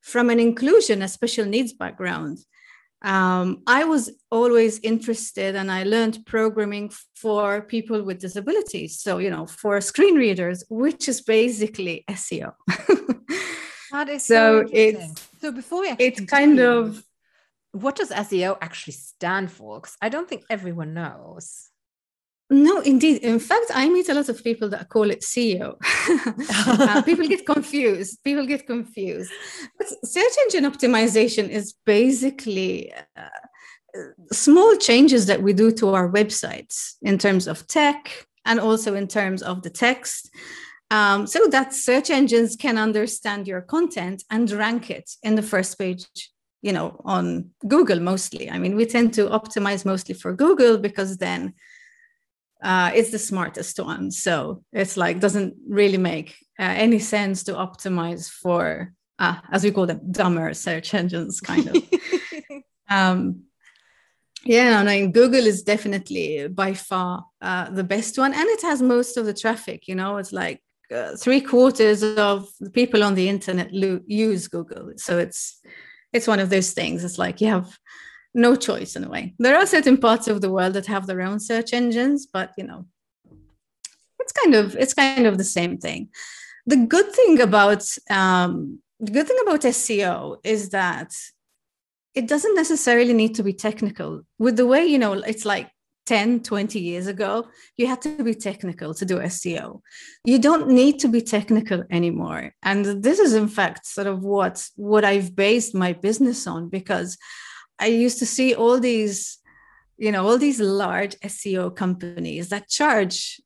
from 0.00 0.30
an 0.30 0.40
inclusion, 0.40 1.02
a 1.02 1.08
special 1.08 1.44
needs 1.44 1.72
background, 1.72 2.38
um, 3.02 3.62
I 3.66 3.84
was 3.84 4.10
always 4.30 4.80
interested 4.80 5.54
and 5.54 5.70
I 5.70 5.84
learned 5.84 6.26
programming 6.26 6.90
for 7.14 7.62
people 7.62 8.02
with 8.02 8.18
disabilities. 8.18 9.00
So, 9.00 9.18
you 9.18 9.30
know, 9.30 9.46
for 9.46 9.80
screen 9.80 10.16
readers, 10.16 10.64
which 10.68 11.08
is 11.08 11.20
basically 11.20 12.04
SEO. 12.08 12.52
that 13.92 14.08
is 14.08 14.24
so, 14.24 14.64
so 14.64 14.70
it's 14.72 15.28
so 15.40 15.52
before 15.52 15.82
we 15.82 15.94
it's 15.98 16.20
kind 16.22 16.58
of 16.58 17.02
what 17.72 17.96
does 17.96 18.10
SEO 18.10 18.58
actually 18.60 18.94
stand 18.94 19.52
for? 19.52 19.80
Because 19.80 19.96
I 20.02 20.08
don't 20.08 20.28
think 20.28 20.44
everyone 20.50 20.94
knows. 20.94 21.68
No, 22.50 22.80
indeed. 22.80 23.18
In 23.22 23.38
fact, 23.38 23.70
I 23.74 23.88
meet 23.90 24.08
a 24.08 24.14
lot 24.14 24.30
of 24.30 24.42
people 24.42 24.70
that 24.70 24.88
call 24.88 25.10
it 25.10 25.20
SEO. 25.20 25.76
uh, 26.80 27.02
people 27.08 27.28
get 27.28 27.44
confused. 27.44 28.24
People 28.24 28.46
get 28.46 28.66
confused. 28.66 29.30
But 29.76 29.88
search 30.04 30.32
engine 30.44 30.64
optimization 30.64 31.50
is 31.50 31.74
basically 31.84 32.90
uh, 33.16 33.28
small 34.32 34.76
changes 34.76 35.26
that 35.26 35.42
we 35.42 35.52
do 35.52 35.70
to 35.72 35.90
our 35.90 36.10
websites 36.10 36.94
in 37.02 37.18
terms 37.18 37.46
of 37.46 37.66
tech 37.66 38.26
and 38.46 38.58
also 38.58 38.94
in 38.94 39.08
terms 39.08 39.42
of 39.42 39.62
the 39.62 39.70
text. 39.70 40.30
Um, 40.90 41.26
so 41.26 41.48
that 41.48 41.74
search 41.74 42.08
engines 42.08 42.56
can 42.56 42.78
understand 42.78 43.46
your 43.46 43.60
content 43.60 44.24
and 44.30 44.50
rank 44.50 44.90
it 44.90 45.10
in 45.22 45.34
the 45.34 45.42
first 45.42 45.78
page 45.78 46.06
you 46.60 46.72
know 46.72 47.00
on 47.04 47.48
google 47.68 48.00
mostly 48.00 48.50
i 48.50 48.58
mean 48.58 48.74
we 48.74 48.84
tend 48.84 49.14
to 49.14 49.28
optimize 49.28 49.84
mostly 49.84 50.12
for 50.12 50.32
google 50.32 50.76
because 50.76 51.18
then 51.18 51.54
uh, 52.62 52.90
it's 52.94 53.10
the 53.10 53.18
smartest 53.18 53.78
one. 53.78 54.10
So 54.10 54.64
it's 54.72 54.96
like 54.96 55.20
doesn't 55.20 55.54
really 55.68 55.98
make 55.98 56.36
uh, 56.58 56.74
any 56.76 56.98
sense 56.98 57.44
to 57.44 57.52
optimize 57.52 58.28
for, 58.28 58.92
uh, 59.18 59.36
as 59.52 59.64
we 59.64 59.70
call 59.70 59.86
them, 59.86 60.00
dumber 60.10 60.52
search 60.54 60.94
engines, 60.94 61.40
kind 61.40 61.68
of. 61.68 61.82
um, 62.90 63.44
yeah, 64.44 64.80
I 64.80 64.84
mean, 64.84 65.12
Google 65.12 65.46
is 65.46 65.62
definitely 65.62 66.48
by 66.48 66.74
far 66.74 67.24
uh, 67.42 67.70
the 67.70 67.84
best 67.84 68.18
one, 68.18 68.32
and 68.32 68.48
it 68.48 68.62
has 68.62 68.80
most 68.80 69.16
of 69.16 69.26
the 69.26 69.34
traffic. 69.34 69.88
You 69.88 69.94
know, 69.94 70.16
it's 70.16 70.32
like 70.32 70.62
uh, 70.94 71.16
three 71.16 71.40
quarters 71.40 72.02
of 72.02 72.48
the 72.60 72.70
people 72.70 73.04
on 73.04 73.14
the 73.14 73.28
internet 73.28 73.72
lo- 73.72 74.00
use 74.06 74.48
Google, 74.48 74.92
so 74.96 75.18
it's 75.18 75.60
it's 76.12 76.26
one 76.26 76.40
of 76.40 76.50
those 76.50 76.72
things. 76.72 77.04
It's 77.04 77.18
like 77.18 77.40
you 77.40 77.48
have 77.48 77.76
no 78.34 78.56
choice 78.56 78.96
in 78.96 79.04
a 79.04 79.08
way. 79.08 79.34
There 79.38 79.56
are 79.56 79.66
certain 79.66 79.96
parts 79.96 80.28
of 80.28 80.40
the 80.40 80.50
world 80.50 80.74
that 80.74 80.86
have 80.86 81.06
their 81.06 81.22
own 81.22 81.40
search 81.40 81.72
engines, 81.72 82.26
but 82.26 82.52
you 82.56 82.64
know, 82.64 82.86
it's 84.20 84.32
kind 84.32 84.54
of 84.54 84.76
it's 84.76 84.94
kind 84.94 85.26
of 85.26 85.38
the 85.38 85.44
same 85.44 85.78
thing. 85.78 86.08
The 86.66 86.76
good 86.76 87.12
thing 87.12 87.40
about 87.40 87.84
um, 88.10 88.80
the 89.00 89.12
good 89.12 89.26
thing 89.26 89.38
about 89.42 89.60
SEO 89.60 90.36
is 90.44 90.70
that 90.70 91.12
it 92.14 92.26
doesn't 92.26 92.56
necessarily 92.56 93.12
need 93.12 93.34
to 93.36 93.42
be 93.42 93.52
technical 93.52 94.22
with 94.38 94.56
the 94.56 94.66
way 94.66 94.84
you 94.84 94.98
know 94.98 95.12
it's 95.12 95.44
like 95.44 95.70
10 96.06 96.40
20 96.42 96.80
years 96.80 97.06
ago 97.06 97.46
you 97.76 97.86
had 97.86 98.00
to 98.02 98.24
be 98.24 98.34
technical 98.34 98.94
to 98.94 99.04
do 99.04 99.18
seo 99.18 99.80
you 100.24 100.38
don't 100.38 100.68
need 100.68 100.98
to 100.98 101.08
be 101.08 101.20
technical 101.20 101.84
anymore 101.90 102.54
and 102.62 103.02
this 103.04 103.18
is 103.18 103.34
in 103.34 103.46
fact 103.46 103.86
sort 103.86 104.06
of 104.06 104.24
what 104.24 104.66
what 104.76 105.04
i've 105.04 105.36
based 105.36 105.74
my 105.74 105.92
business 105.92 106.46
on 106.46 106.68
because 106.68 107.18
i 107.80 107.86
used 107.86 108.18
to 108.18 108.26
see 108.26 108.54
all 108.54 108.78
these 108.80 109.38
you 109.96 110.12
know 110.12 110.26
all 110.26 110.38
these 110.38 110.60
large 110.60 111.16
seo 111.20 111.74
companies 111.74 112.48
that 112.48 112.68
charge 112.68 113.40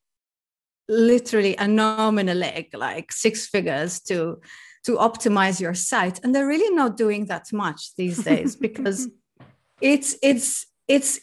literally 0.89 1.55
a 1.57 1.67
nominal 1.67 2.37
leg 2.37 2.69
like 2.73 3.11
six 3.11 3.47
figures 3.47 3.99
to 4.01 4.39
to 4.83 4.97
optimize 4.97 5.59
your 5.61 5.73
site. 5.73 6.19
And 6.23 6.33
they're 6.33 6.47
really 6.47 6.73
not 6.75 6.97
doing 6.97 7.25
that 7.27 7.51
much 7.53 7.95
these 7.95 8.23
days 8.23 8.55
because 8.67 9.09
it's 9.81 10.15
it's 10.21 10.65
it's 10.89 11.21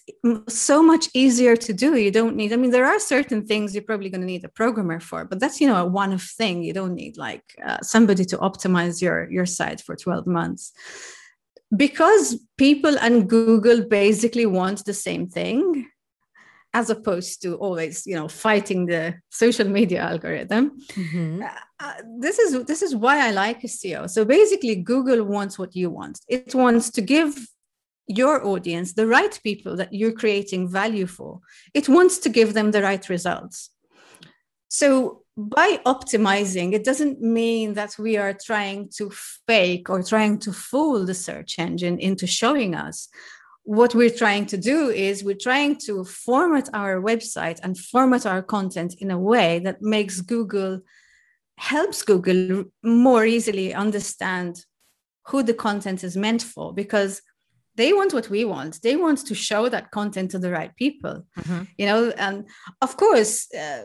so 0.48 0.82
much 0.82 1.08
easier 1.12 1.54
to 1.54 1.72
do. 1.74 1.96
You 1.96 2.10
don't 2.10 2.34
need 2.34 2.52
i 2.52 2.56
mean 2.56 2.70
there 2.70 2.86
are 2.86 2.98
certain 2.98 3.46
things 3.46 3.74
you're 3.74 3.84
probably 3.84 4.08
going 4.08 4.22
to 4.22 4.26
need 4.26 4.44
a 4.44 4.48
programmer 4.48 5.00
for 5.00 5.26
but 5.26 5.38
that's 5.38 5.60
you 5.60 5.66
know 5.66 5.76
a 5.76 5.86
one 5.86 6.12
of 6.12 6.22
thing. 6.22 6.62
You 6.62 6.72
don't 6.72 6.94
need 6.94 7.16
like 7.16 7.44
uh, 7.64 7.80
somebody 7.82 8.24
to 8.26 8.38
optimize 8.38 9.02
your 9.02 9.30
your 9.30 9.46
site 9.46 9.80
for 9.80 9.94
12 9.94 10.26
months 10.26 10.72
because 11.76 12.38
people 12.56 12.96
and 12.98 13.28
google 13.28 13.82
basically 13.88 14.46
want 14.46 14.84
the 14.84 14.94
same 14.94 15.28
thing 15.28 15.86
as 16.72 16.88
opposed 16.88 17.42
to 17.42 17.56
always 17.56 18.06
you 18.06 18.14
know 18.14 18.28
fighting 18.28 18.86
the 18.86 19.14
social 19.30 19.68
media 19.68 20.00
algorithm 20.00 20.70
mm-hmm. 20.92 21.42
uh, 21.42 21.48
uh 21.80 21.94
this 22.18 22.38
is 22.38 22.64
this 22.64 22.82
is 22.82 22.94
why 22.94 23.26
i 23.26 23.30
like 23.30 23.60
seo 23.62 24.08
so 24.08 24.24
basically 24.24 24.76
google 24.76 25.24
wants 25.24 25.58
what 25.58 25.74
you 25.76 25.90
want. 25.90 26.20
It 26.28 26.54
wants 26.54 26.90
to 26.90 27.00
give 27.00 27.32
your 28.06 28.44
audience 28.44 28.94
the 28.94 29.06
right 29.06 29.38
people 29.42 29.76
that 29.76 29.92
you're 29.92 30.12
creating 30.12 30.68
value 30.68 31.06
for. 31.06 31.40
It 31.74 31.88
wants 31.88 32.18
to 32.18 32.28
give 32.28 32.54
them 32.54 32.72
the 32.72 32.82
right 32.82 33.08
results. 33.08 33.70
So 34.68 35.22
by 35.48 35.80
optimizing 35.86 36.72
it 36.72 36.84
doesn't 36.84 37.20
mean 37.20 37.74
that 37.74 37.96
we 37.98 38.16
are 38.16 38.36
trying 38.44 38.88
to 38.96 39.10
fake 39.46 39.88
or 39.88 40.02
trying 40.02 40.38
to 40.38 40.52
fool 40.52 41.06
the 41.06 41.14
search 41.14 41.58
engine 41.58 41.98
into 41.98 42.26
showing 42.26 42.74
us. 42.74 43.08
What 43.62 43.94
we're 43.94 44.10
trying 44.10 44.46
to 44.46 44.58
do 44.58 44.90
is 44.90 45.24
we're 45.24 45.46
trying 45.48 45.76
to 45.86 46.04
format 46.04 46.68
our 46.74 47.00
website 47.00 47.60
and 47.62 47.78
format 47.78 48.26
our 48.26 48.42
content 48.42 48.94
in 48.98 49.10
a 49.10 49.18
way 49.18 49.60
that 49.60 49.80
makes 49.80 50.20
Google 50.20 50.80
helps 51.56 52.02
Google 52.02 52.64
more 52.82 53.24
easily 53.24 53.72
understand 53.72 54.64
who 55.28 55.42
the 55.42 55.54
content 55.54 56.02
is 56.02 56.16
meant 56.16 56.42
for 56.42 56.74
because 56.74 57.22
they 57.76 57.92
want 57.92 58.12
what 58.12 58.28
we 58.28 58.44
want. 58.44 58.82
They 58.82 58.96
want 58.96 59.18
to 59.26 59.34
show 59.34 59.68
that 59.68 59.90
content 59.90 60.32
to 60.32 60.38
the 60.38 60.50
right 60.50 60.74
people. 60.76 61.24
Mm-hmm. 61.38 61.62
you 61.78 61.86
know 61.86 62.10
and 62.10 62.46
of 62.82 62.96
course 62.96 63.52
uh, 63.54 63.84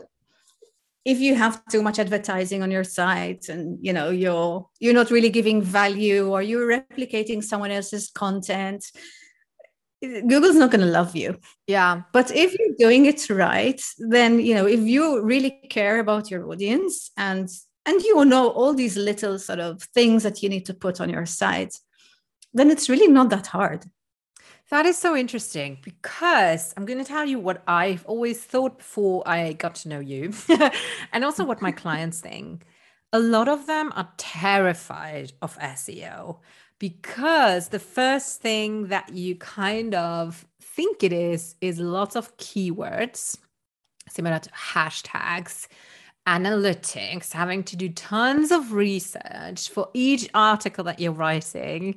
if 1.06 1.20
you 1.20 1.36
have 1.36 1.64
too 1.70 1.82
much 1.82 2.00
advertising 2.00 2.62
on 2.62 2.70
your 2.70 2.84
site 2.84 3.48
and 3.48 3.78
you 3.80 3.92
know 3.92 4.10
you're 4.10 4.68
you're 4.80 4.92
not 5.00 5.10
really 5.10 5.30
giving 5.30 5.62
value 5.62 6.28
or 6.28 6.42
you're 6.42 6.68
replicating 6.68 7.42
someone 7.42 7.70
else's 7.70 8.10
content 8.10 8.84
Google's 10.02 10.56
not 10.56 10.70
going 10.70 10.82
to 10.82 10.86
love 10.86 11.16
you. 11.16 11.38
Yeah. 11.66 12.02
But 12.12 12.30
if 12.30 12.54
you're 12.58 12.76
doing 12.78 13.06
it 13.06 13.30
right, 13.30 13.80
then, 13.98 14.40
you 14.40 14.54
know, 14.54 14.66
if 14.66 14.80
you 14.80 15.22
really 15.22 15.58
care 15.70 15.98
about 15.98 16.30
your 16.30 16.48
audience 16.50 17.10
and 17.16 17.48
and 17.86 18.02
you 18.02 18.24
know 18.24 18.50
all 18.50 18.74
these 18.74 18.96
little 18.96 19.38
sort 19.38 19.60
of 19.60 19.82
things 19.94 20.22
that 20.22 20.42
you 20.42 20.48
need 20.48 20.66
to 20.66 20.74
put 20.74 21.00
on 21.00 21.08
your 21.08 21.24
site, 21.24 21.74
then 22.52 22.70
it's 22.70 22.90
really 22.90 23.08
not 23.08 23.30
that 23.30 23.46
hard. 23.46 23.84
That 24.70 24.84
is 24.84 24.98
so 24.98 25.14
interesting 25.14 25.78
because 25.82 26.74
I'm 26.76 26.86
going 26.86 26.98
to 26.98 27.04
tell 27.04 27.24
you 27.24 27.38
what 27.38 27.62
I've 27.68 28.04
always 28.06 28.42
thought 28.42 28.78
before 28.78 29.22
I 29.24 29.52
got 29.52 29.76
to 29.76 29.88
know 29.88 30.00
you, 30.00 30.32
and 31.12 31.24
also 31.24 31.44
what 31.44 31.62
my 31.62 31.70
clients 31.70 32.20
think. 32.20 32.64
A 33.12 33.20
lot 33.20 33.48
of 33.48 33.66
them 33.66 33.92
are 33.94 34.08
terrified 34.16 35.32
of 35.40 35.56
SEO 35.58 36.38
because 36.80 37.68
the 37.68 37.78
first 37.78 38.40
thing 38.40 38.88
that 38.88 39.12
you 39.12 39.36
kind 39.36 39.94
of 39.94 40.44
think 40.60 41.04
it 41.04 41.12
is 41.12 41.54
is 41.60 41.78
lots 41.78 42.16
of 42.16 42.36
keywords 42.36 43.38
similar 44.08 44.38
to 44.38 44.50
hashtags 44.50 45.68
analytics 46.26 47.32
having 47.32 47.62
to 47.62 47.76
do 47.76 47.88
tons 47.88 48.50
of 48.50 48.72
research 48.72 49.68
for 49.68 49.88
each 49.94 50.28
article 50.34 50.84
that 50.84 50.98
you're 50.98 51.12
writing 51.12 51.94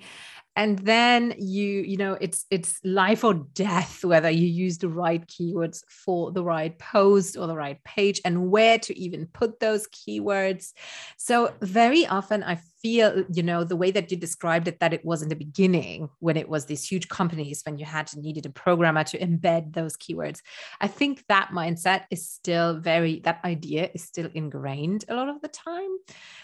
and 0.59 0.77
then 0.79 1.33
you 1.37 1.67
you 1.91 1.95
know 1.95 2.17
it's 2.19 2.45
it's 2.51 2.81
life 2.83 3.23
or 3.23 3.33
death 3.33 4.03
whether 4.03 4.29
you 4.29 4.45
use 4.45 4.77
the 4.77 4.89
right 4.89 5.25
keywords 5.25 5.85
for 5.87 6.33
the 6.33 6.43
right 6.43 6.77
post 6.77 7.37
or 7.37 7.47
the 7.47 7.55
right 7.55 7.81
page 7.85 8.19
and 8.25 8.51
where 8.51 8.77
to 8.77 8.91
even 8.99 9.25
put 9.27 9.61
those 9.61 9.87
keywords. 9.87 10.73
So 11.17 11.53
very 11.61 12.05
often 12.05 12.43
i 12.43 12.59
feel 12.81 13.23
you 13.31 13.43
know 13.43 13.63
the 13.63 13.75
way 13.75 13.91
that 13.91 14.11
you 14.11 14.17
described 14.17 14.67
it 14.67 14.79
that 14.79 14.93
it 14.93 15.03
was 15.03 15.21
in 15.21 15.29
the 15.29 15.35
beginning 15.35 16.09
when 16.19 16.37
it 16.37 16.47
was 16.47 16.65
these 16.65 16.85
huge 16.85 17.07
companies 17.09 17.61
when 17.65 17.77
you 17.77 17.85
had 17.85 18.09
needed 18.15 18.45
a 18.45 18.49
programmer 18.49 19.03
to 19.03 19.19
embed 19.19 19.73
those 19.73 19.97
keywords. 19.97 20.41
I 20.81 20.87
think 20.87 21.25
that 21.27 21.49
mindset 21.53 22.03
is 22.11 22.27
still 22.27 22.79
very 22.79 23.19
that 23.21 23.39
idea 23.45 23.89
is 23.93 24.03
still 24.03 24.29
ingrained 24.33 25.05
a 25.07 25.15
lot 25.15 25.29
of 25.29 25.41
the 25.41 25.47
time. 25.47 25.91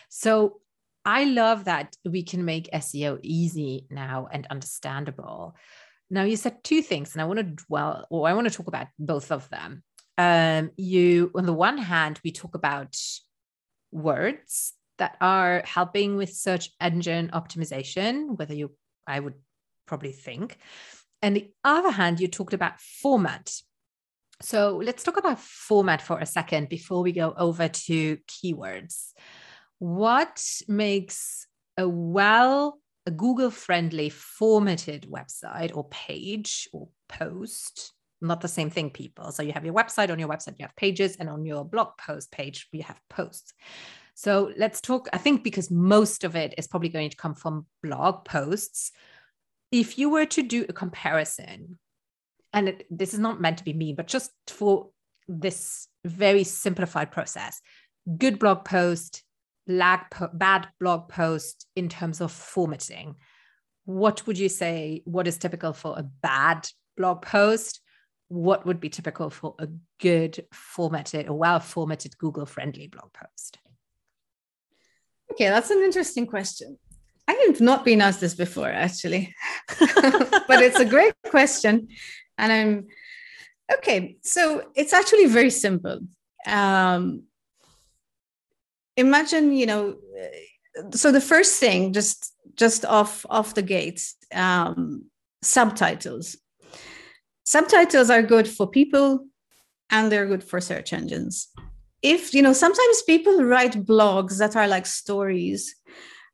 So 0.09 0.59
I 1.05 1.25
love 1.25 1.65
that 1.65 1.95
we 2.03 2.23
can 2.23 2.45
make 2.45 2.71
SEO 2.71 3.19
easy 3.21 3.85
now 3.91 4.27
and 4.31 4.47
understandable. 4.47 5.55
Now, 6.09 6.23
you 6.23 6.35
said 6.35 6.63
two 6.63 6.81
things, 6.81 7.13
and 7.13 7.21
I 7.21 7.25
want 7.25 7.37
to 7.37 7.63
dwell, 7.67 8.07
or 8.09 8.27
I 8.27 8.33
want 8.33 8.47
to 8.49 8.53
talk 8.53 8.67
about 8.67 8.87
both 8.97 9.31
of 9.31 9.47
them. 9.49 9.83
Um, 10.17 10.71
you, 10.77 11.31
on 11.35 11.45
the 11.45 11.53
one 11.53 11.77
hand, 11.77 12.19
we 12.23 12.31
talk 12.31 12.55
about 12.55 12.95
words 13.91 14.73
that 14.97 15.17
are 15.21 15.61
helping 15.65 16.15
with 16.17 16.33
search 16.33 16.71
engine 16.81 17.29
optimization, 17.33 18.37
whether 18.37 18.53
you, 18.55 18.71
I 19.05 19.19
would 19.19 19.35
probably 19.85 20.11
think. 20.11 20.57
And 21.21 21.35
the 21.35 21.51
other 21.63 21.91
hand, 21.91 22.19
you 22.19 22.27
talked 22.27 22.53
about 22.53 22.81
format. 22.81 23.51
So 24.41 24.81
let's 24.83 25.03
talk 25.03 25.17
about 25.17 25.39
format 25.39 26.01
for 26.01 26.19
a 26.19 26.25
second 26.25 26.69
before 26.69 27.01
we 27.01 27.11
go 27.11 27.33
over 27.37 27.67
to 27.67 28.17
keywords 28.27 29.11
what 29.79 30.43
makes 30.67 31.47
a 31.77 31.87
well 31.87 32.79
a 33.07 33.11
google 33.11 33.51
friendly 33.51 34.09
formatted 34.09 35.07
website 35.11 35.75
or 35.75 35.87
page 35.89 36.67
or 36.73 36.89
post 37.07 37.93
not 38.21 38.41
the 38.41 38.47
same 38.47 38.69
thing 38.69 38.89
people? 38.89 39.31
So 39.31 39.43
you 39.43 39.51
have 39.51 39.65
your 39.65 39.73
website 39.73 40.09
on 40.09 40.19
your 40.19 40.29
website 40.29 40.55
you 40.57 40.65
have 40.65 40.75
pages 40.75 41.17
and 41.17 41.29
on 41.29 41.45
your 41.45 41.65
blog 41.65 41.89
post 41.97 42.31
page 42.31 42.67
you 42.71 42.83
have 42.83 42.99
posts. 43.09 43.53
So 44.15 44.53
let's 44.57 44.79
talk 44.79 45.09
i 45.13 45.17
think 45.17 45.43
because 45.43 45.69
most 45.69 46.23
of 46.23 46.35
it 46.35 46.53
is 46.57 46.67
probably 46.67 46.89
going 46.89 47.09
to 47.09 47.17
come 47.17 47.35
from 47.35 47.65
blog 47.83 48.25
posts. 48.25 48.91
If 49.71 49.97
you 49.97 50.09
were 50.09 50.25
to 50.27 50.41
do 50.41 50.65
a 50.69 50.73
comparison 50.73 51.77
and 52.53 52.69
it, 52.69 52.87
this 52.89 53.13
is 53.13 53.19
not 53.19 53.41
meant 53.41 53.57
to 53.57 53.65
be 53.65 53.73
mean 53.73 53.95
but 53.95 54.07
just 54.07 54.31
for 54.47 54.89
this 55.27 55.87
very 56.05 56.43
simplified 56.43 57.11
process 57.11 57.61
good 58.17 58.39
blog 58.39 58.63
post 58.63 59.24
po- 59.67 60.29
bad 60.33 60.67
blog 60.79 61.09
post 61.09 61.67
in 61.75 61.89
terms 61.89 62.21
of 62.21 62.31
formatting. 62.31 63.15
What 63.85 64.25
would 64.25 64.37
you 64.37 64.49
say 64.49 65.01
what 65.05 65.27
is 65.27 65.37
typical 65.37 65.73
for 65.73 65.97
a 65.97 66.03
bad 66.03 66.67
blog 66.97 67.21
post? 67.21 67.81
What 68.27 68.65
would 68.65 68.79
be 68.79 68.89
typical 68.89 69.29
for 69.29 69.55
a 69.59 69.67
good 69.99 70.45
formatted 70.51 71.27
a 71.27 71.33
well 71.33 71.59
formatted 71.59 72.17
google 72.17 72.45
friendly 72.45 72.87
blog 72.87 73.13
post? 73.13 73.59
Okay 75.31 75.49
that's 75.49 75.69
an 75.69 75.83
interesting 75.83 76.25
question. 76.25 76.77
I 77.27 77.33
have 77.47 77.61
not 77.61 77.85
been 77.85 78.01
asked 78.01 78.21
this 78.21 78.35
before 78.35 78.69
actually. 78.69 79.33
But 80.47 80.61
it's 80.61 80.79
a 80.79 80.85
great 80.85 81.13
question 81.27 81.87
and 82.37 82.51
i'm 82.51 82.87
okay 83.73 84.17
so 84.21 84.69
it's 84.75 84.93
actually 84.93 85.25
very 85.25 85.49
simple. 85.49 85.99
Um, 86.47 87.23
imagine 88.97 89.53
you 89.53 89.65
know 89.65 89.95
so 90.91 91.11
the 91.11 91.21
first 91.21 91.59
thing 91.59 91.93
just 91.93 92.33
just 92.55 92.85
off 92.85 93.25
off 93.29 93.53
the 93.53 93.61
gates 93.61 94.15
um, 94.33 95.05
subtitles. 95.41 96.37
Subtitles 97.43 98.09
are 98.09 98.23
good 98.23 98.47
for 98.47 98.67
people 98.67 99.27
and 99.91 100.11
they're 100.11 100.25
good 100.25 100.43
for 100.43 100.59
search 100.59 100.93
engines. 100.93 101.49
If 102.01 102.33
you 102.33 102.41
know 102.41 102.53
sometimes 102.53 103.01
people 103.03 103.43
write 103.43 103.85
blogs 103.85 104.37
that 104.39 104.55
are 104.55 104.67
like 104.67 104.85
stories 104.85 105.75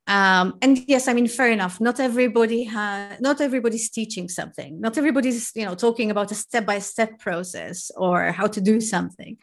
um, 0.08 0.58
and 0.64 0.80
yes 0.88 1.08
i 1.08 1.14
mean 1.14 1.28
fair 1.28 1.52
enough 1.52 1.80
not 1.80 2.00
everybody 2.00 2.64
has 2.64 3.22
not 3.22 3.40
everybody's 3.40 3.90
teaching 3.90 4.28
something. 4.28 4.82
Not 4.82 4.98
everybody's 4.98 5.52
you 5.56 5.66
know 5.66 5.76
talking 5.76 6.12
about 6.12 6.32
a 6.32 6.36
step-by-step 6.36 7.20
process 7.20 7.92
or 7.96 8.32
how 8.32 8.48
to 8.48 8.62
do 8.62 8.82
something 8.82 9.38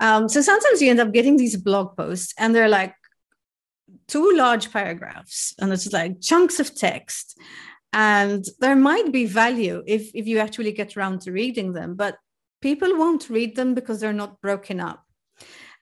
um, 0.00 0.28
so 0.28 0.40
sometimes 0.40 0.82
you 0.82 0.90
end 0.90 1.00
up 1.00 1.12
getting 1.12 1.36
these 1.36 1.56
blog 1.56 1.96
posts 1.96 2.34
and 2.38 2.54
they're 2.54 2.68
like 2.68 2.94
two 4.06 4.32
large 4.36 4.70
paragraphs 4.72 5.54
and 5.58 5.72
it's 5.72 5.92
like 5.92 6.20
chunks 6.20 6.60
of 6.60 6.74
text. 6.74 7.38
and 7.92 8.44
there 8.58 8.76
might 8.76 9.12
be 9.12 9.24
value 9.24 9.82
if 9.86 10.10
if 10.14 10.26
you 10.26 10.38
actually 10.38 10.72
get 10.72 10.96
around 10.96 11.20
to 11.20 11.30
reading 11.32 11.72
them 11.72 11.94
but 11.94 12.16
people 12.60 12.96
won't 12.96 13.30
read 13.30 13.54
them 13.54 13.74
because 13.74 14.00
they're 14.00 14.22
not 14.22 14.40
broken 14.40 14.80
up 14.80 15.04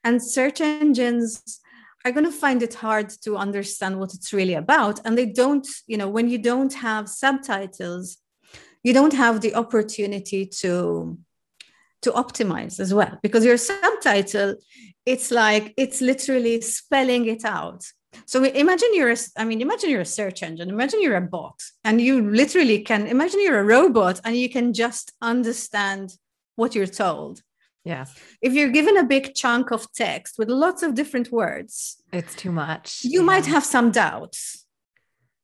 and 0.05 0.23
search 0.23 0.61
engines 0.61 1.61
are 2.05 2.13
going 2.13 2.25
to 2.25 2.41
find 2.45 2.63
it 2.63 2.75
hard 2.75 3.09
to 3.09 3.37
understand 3.37 3.99
what 3.99 4.13
it's 4.15 4.33
really 4.33 4.55
about 4.55 5.01
and 5.05 5.17
they 5.17 5.27
don't 5.27 5.67
you 5.87 5.97
know 5.97 6.09
when 6.09 6.29
you 6.29 6.39
don't 6.39 6.75
have 6.75 7.09
subtitles 7.09 8.19
you 8.83 8.93
don't 8.93 9.13
have 9.13 9.41
the 9.41 9.55
opportunity 9.55 10.45
to 10.45 11.17
to 12.03 12.13
optimize 12.13 12.79
as 12.81 12.93
well. 12.93 13.19
Because 13.23 13.45
your 13.45 13.57
subtitle 13.57 14.57
it's 15.05 15.31
like 15.31 15.75
it's 15.77 16.01
literally 16.01 16.61
spelling 16.61 17.27
it 17.27 17.45
out. 17.45 17.85
So 18.27 18.45
imagine 18.45 18.91
you're 18.93 19.13
a, 19.13 19.17
i 19.37 19.45
mean 19.45 19.61
imagine 19.61 19.91
you're 19.91 20.03
a 20.03 20.17
search 20.21 20.43
engine. 20.43 20.69
Imagine 20.69 21.03
you're 21.03 21.17
a 21.17 21.21
bot 21.21 21.61
and 21.85 22.01
you 22.01 22.31
literally 22.31 22.81
can 22.83 23.07
imagine 23.07 23.41
you're 23.43 23.61
a 23.61 23.65
robot 23.65 24.21
and 24.25 24.37
you 24.37 24.49
can 24.49 24.73
just 24.73 25.13
understand 25.21 26.13
what 26.57 26.75
you're 26.75 26.87
told. 26.87 27.43
Yeah. 27.85 28.05
If 28.41 28.53
you're 28.53 28.71
given 28.71 28.97
a 28.97 29.03
big 29.05 29.35
chunk 29.35 29.73
of 29.73 29.93
text 29.93 30.39
with 30.39 30.49
lots 30.49 30.85
of 30.85 30.95
different 30.95 31.33
words 31.33 32.01
it's 32.13 32.35
too 32.37 32.53
much. 32.53 33.01
you 33.03 33.21
yeah. 33.21 33.27
might 33.27 33.47
have 33.47 33.65
some 33.65 33.91
doubts 33.91 34.62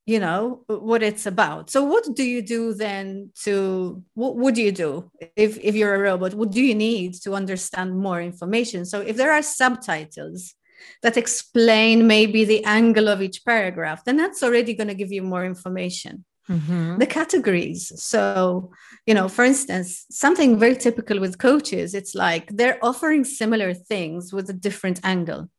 you 0.08 0.18
know 0.18 0.64
what 0.68 1.02
it's 1.02 1.26
about. 1.26 1.68
So 1.68 1.84
what 1.84 2.04
do 2.14 2.24
you 2.24 2.40
do 2.40 2.72
then 2.72 3.30
to 3.44 4.02
what 4.14 4.36
would 4.36 4.56
you 4.56 4.72
do 4.72 5.10
if 5.36 5.58
if 5.58 5.74
you're 5.74 5.94
a 5.94 5.98
robot? 5.98 6.32
What 6.32 6.50
do 6.50 6.62
you 6.62 6.74
need 6.74 7.12
to 7.24 7.34
understand 7.34 7.94
more 7.94 8.22
information? 8.22 8.86
So 8.86 9.02
if 9.02 9.16
there 9.16 9.32
are 9.32 9.42
subtitles 9.42 10.54
that 11.02 11.18
explain 11.18 12.06
maybe 12.06 12.46
the 12.46 12.64
angle 12.64 13.08
of 13.08 13.20
each 13.20 13.44
paragraph 13.44 14.04
then 14.04 14.16
that's 14.16 14.42
already 14.42 14.72
going 14.72 14.88
to 14.88 15.00
give 15.02 15.12
you 15.12 15.22
more 15.22 15.44
information. 15.44 16.24
Mm-hmm. 16.48 16.96
the 16.96 17.06
categories. 17.20 17.92
So 18.02 18.70
you 19.08 19.12
know 19.12 19.28
for 19.28 19.44
instance 19.44 20.06
something 20.10 20.58
very 20.58 20.76
typical 20.76 21.20
with 21.20 21.36
coaches 21.36 21.92
it's 21.92 22.14
like 22.14 22.44
they're 22.56 22.82
offering 22.82 23.24
similar 23.24 23.74
things 23.74 24.32
with 24.32 24.48
a 24.48 24.58
different 24.66 24.98
angle. 25.04 25.50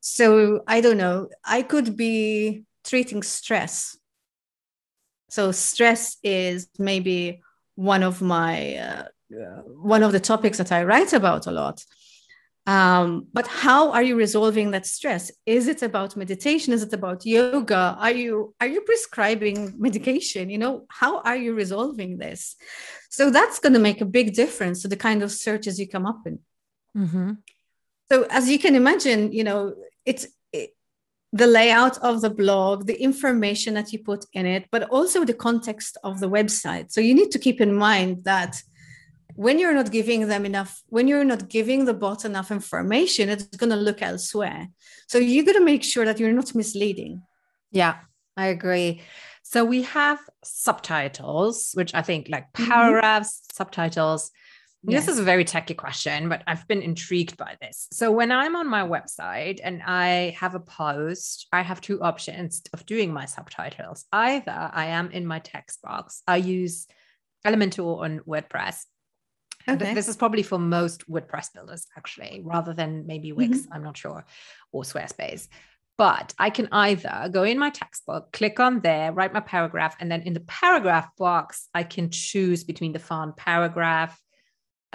So 0.00 0.26
i 0.74 0.80
don't 0.80 1.02
know 1.04 1.18
i 1.56 1.62
could 1.62 1.96
be 1.96 2.65
treating 2.86 3.22
stress. 3.22 3.96
So 5.28 5.52
stress 5.52 6.16
is 6.22 6.68
maybe 6.78 7.42
one 7.74 8.02
of 8.02 8.22
my 8.22 8.76
uh, 8.76 9.04
one 9.66 10.02
of 10.02 10.12
the 10.12 10.20
topics 10.20 10.58
that 10.58 10.72
I 10.72 10.84
write 10.84 11.12
about 11.12 11.46
a 11.46 11.50
lot. 11.50 11.84
Um, 12.66 13.28
but 13.32 13.46
how 13.46 13.92
are 13.92 14.02
you 14.02 14.16
resolving 14.16 14.72
that 14.72 14.86
stress? 14.86 15.30
Is 15.46 15.68
it 15.68 15.82
about 15.82 16.16
meditation? 16.16 16.72
Is 16.72 16.82
it 16.82 16.92
about 16.92 17.24
yoga? 17.24 17.96
Are 17.98 18.10
you 18.10 18.54
are 18.60 18.66
you 18.66 18.80
prescribing 18.80 19.74
medication? 19.78 20.50
You 20.50 20.58
know, 20.58 20.86
how 20.88 21.20
are 21.20 21.36
you 21.36 21.54
resolving 21.54 22.18
this? 22.18 22.56
So 23.08 23.30
that's 23.30 23.60
going 23.60 23.74
to 23.74 23.78
make 23.78 24.00
a 24.00 24.04
big 24.18 24.34
difference 24.34 24.82
to 24.82 24.88
the 24.88 24.96
kind 24.96 25.22
of 25.22 25.30
searches 25.30 25.78
you 25.78 25.88
come 25.88 26.06
up 26.06 26.26
in. 26.26 26.40
Mm-hmm. 26.96 27.32
So 28.10 28.26
as 28.30 28.50
you 28.50 28.58
can 28.58 28.74
imagine, 28.74 29.32
you 29.32 29.44
know, 29.44 29.74
it's 30.04 30.26
the 31.36 31.46
layout 31.46 31.98
of 31.98 32.20
the 32.20 32.30
blog, 32.30 32.86
the 32.86 33.00
information 33.00 33.74
that 33.74 33.92
you 33.92 33.98
put 33.98 34.24
in 34.32 34.46
it, 34.46 34.66
but 34.70 34.84
also 34.84 35.24
the 35.24 35.34
context 35.34 35.98
of 36.02 36.20
the 36.20 36.30
website. 36.30 36.92
So 36.92 37.00
you 37.00 37.14
need 37.14 37.30
to 37.32 37.38
keep 37.38 37.60
in 37.60 37.74
mind 37.74 38.24
that 38.24 38.62
when 39.34 39.58
you're 39.58 39.74
not 39.74 39.92
giving 39.92 40.28
them 40.28 40.46
enough, 40.46 40.82
when 40.88 41.08
you're 41.08 41.24
not 41.24 41.48
giving 41.48 41.84
the 41.84 41.94
bot 41.94 42.24
enough 42.24 42.50
information, 42.50 43.28
it's 43.28 43.44
going 43.56 43.70
to 43.70 43.76
look 43.76 44.00
elsewhere. 44.00 44.68
So 45.08 45.18
you 45.18 45.44
got 45.44 45.52
to 45.52 45.64
make 45.64 45.84
sure 45.84 46.06
that 46.06 46.18
you're 46.18 46.32
not 46.32 46.54
misleading. 46.54 47.22
Yeah, 47.70 47.96
I 48.36 48.46
agree. 48.46 49.02
So 49.42 49.64
we 49.64 49.82
have 49.82 50.18
subtitles, 50.42 51.72
which 51.74 51.94
I 51.94 52.02
think 52.02 52.28
like 52.30 52.52
mm-hmm. 52.52 52.70
paragraphs, 52.70 53.40
mm-hmm. 53.40 53.56
subtitles, 53.56 54.30
this 54.82 55.08
is 55.08 55.18
a 55.18 55.22
very 55.22 55.44
techy 55.44 55.74
question, 55.74 56.28
but 56.28 56.42
I've 56.46 56.66
been 56.68 56.82
intrigued 56.82 57.36
by 57.36 57.56
this. 57.60 57.88
So 57.92 58.12
when 58.12 58.30
I'm 58.30 58.54
on 58.54 58.68
my 58.68 58.82
website 58.82 59.60
and 59.62 59.82
I 59.82 60.36
have 60.38 60.54
a 60.54 60.60
post, 60.60 61.48
I 61.52 61.62
have 61.62 61.80
two 61.80 62.00
options 62.02 62.62
of 62.72 62.86
doing 62.86 63.12
my 63.12 63.24
subtitles. 63.24 64.04
Either 64.12 64.70
I 64.72 64.86
am 64.86 65.10
in 65.10 65.26
my 65.26 65.40
text 65.40 65.82
box, 65.82 66.22
I 66.26 66.36
use 66.36 66.86
Elementor 67.44 68.00
on 68.00 68.20
WordPress. 68.20 68.84
Okay. 69.68 69.94
This 69.94 70.06
is 70.06 70.16
probably 70.16 70.44
for 70.44 70.58
most 70.58 71.08
WordPress 71.10 71.52
builders, 71.52 71.86
actually, 71.96 72.40
rather 72.44 72.72
than 72.72 73.06
maybe 73.06 73.32
Wix, 73.32 73.58
mm-hmm. 73.58 73.72
I'm 73.72 73.82
not 73.82 73.96
sure, 73.96 74.24
or 74.70 74.82
Squarespace. 74.82 75.48
But 75.98 76.34
I 76.38 76.50
can 76.50 76.68
either 76.72 77.28
go 77.32 77.42
in 77.42 77.58
my 77.58 77.70
textbook, 77.70 78.30
click 78.32 78.60
on 78.60 78.80
there, 78.80 79.12
write 79.12 79.32
my 79.32 79.40
paragraph, 79.40 79.96
and 79.98 80.12
then 80.12 80.22
in 80.22 80.34
the 80.34 80.40
paragraph 80.40 81.08
box, 81.16 81.68
I 81.74 81.84
can 81.84 82.10
choose 82.10 82.64
between 82.64 82.92
the 82.92 82.98
font 82.98 83.36
paragraph, 83.36 84.20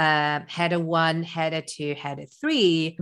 um, 0.02 0.48
header 0.48 0.80
one, 0.80 1.22
header 1.22 1.62
two, 1.62 1.94
header 1.94 2.26
three. 2.26 2.98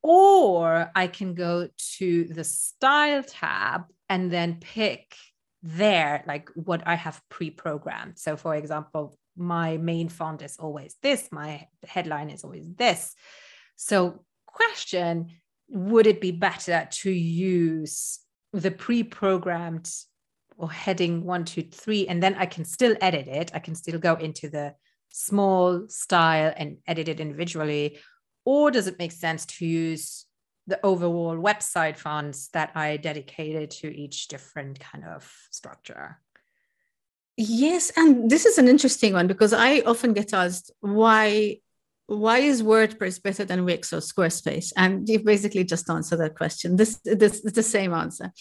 Or 0.00 0.92
I 0.94 1.08
can 1.08 1.34
go 1.34 1.68
to 1.98 2.24
the 2.24 2.44
style 2.44 3.24
tab 3.24 3.86
and 4.08 4.30
then 4.30 4.58
pick 4.60 5.16
there, 5.64 6.22
like 6.28 6.48
what 6.54 6.86
I 6.86 6.94
have 6.94 7.20
pre 7.28 7.50
programmed. 7.50 8.16
So, 8.20 8.36
for 8.36 8.54
example, 8.54 9.18
my 9.36 9.76
main 9.78 10.08
font 10.08 10.40
is 10.42 10.56
always 10.56 10.94
this, 11.02 11.32
my 11.32 11.66
headline 11.84 12.30
is 12.30 12.44
always 12.44 12.66
this. 12.76 13.16
So, 13.74 14.24
question 14.46 15.30
would 15.68 16.06
it 16.06 16.20
be 16.20 16.30
better 16.30 16.86
to 16.88 17.10
use 17.10 18.20
the 18.52 18.70
pre 18.70 19.02
programmed 19.02 19.90
or 20.56 20.70
heading 20.70 21.24
one, 21.24 21.44
two, 21.44 21.62
three, 21.62 22.06
and 22.06 22.22
then 22.22 22.36
I 22.36 22.46
can 22.46 22.64
still 22.64 22.94
edit 23.00 23.26
it? 23.26 23.50
I 23.52 23.58
can 23.58 23.74
still 23.74 23.98
go 23.98 24.14
into 24.14 24.48
the 24.48 24.76
small 25.16 25.86
style 25.88 26.52
and 26.54 26.76
edit 26.86 27.08
it 27.08 27.20
individually? 27.20 27.98
Or 28.44 28.70
does 28.70 28.86
it 28.86 28.98
make 28.98 29.12
sense 29.12 29.46
to 29.46 29.66
use 29.66 30.26
the 30.66 30.78
overall 30.84 31.36
website 31.36 31.96
fonts 31.96 32.48
that 32.48 32.72
I 32.74 32.98
dedicated 32.98 33.70
to 33.80 33.88
each 33.96 34.28
different 34.28 34.78
kind 34.78 35.04
of 35.04 35.32
structure? 35.50 36.20
Yes, 37.38 37.92
and 37.96 38.30
this 38.30 38.44
is 38.44 38.58
an 38.58 38.68
interesting 38.68 39.14
one 39.14 39.26
because 39.26 39.52
I 39.52 39.80
often 39.80 40.12
get 40.12 40.34
asked 40.34 40.70
why 40.80 41.58
why 42.08 42.38
is 42.38 42.62
WordPress 42.62 43.20
better 43.20 43.44
than 43.44 43.64
Wix 43.64 43.92
or 43.92 43.98
Squarespace? 43.98 44.72
And 44.76 45.08
you 45.08 45.18
basically 45.18 45.64
just 45.64 45.90
answered 45.90 46.20
that 46.20 46.36
question. 46.36 46.76
This 46.76 46.98
this 47.04 47.40
is 47.40 47.52
the 47.52 47.62
same 47.62 47.92
answer. 47.92 48.32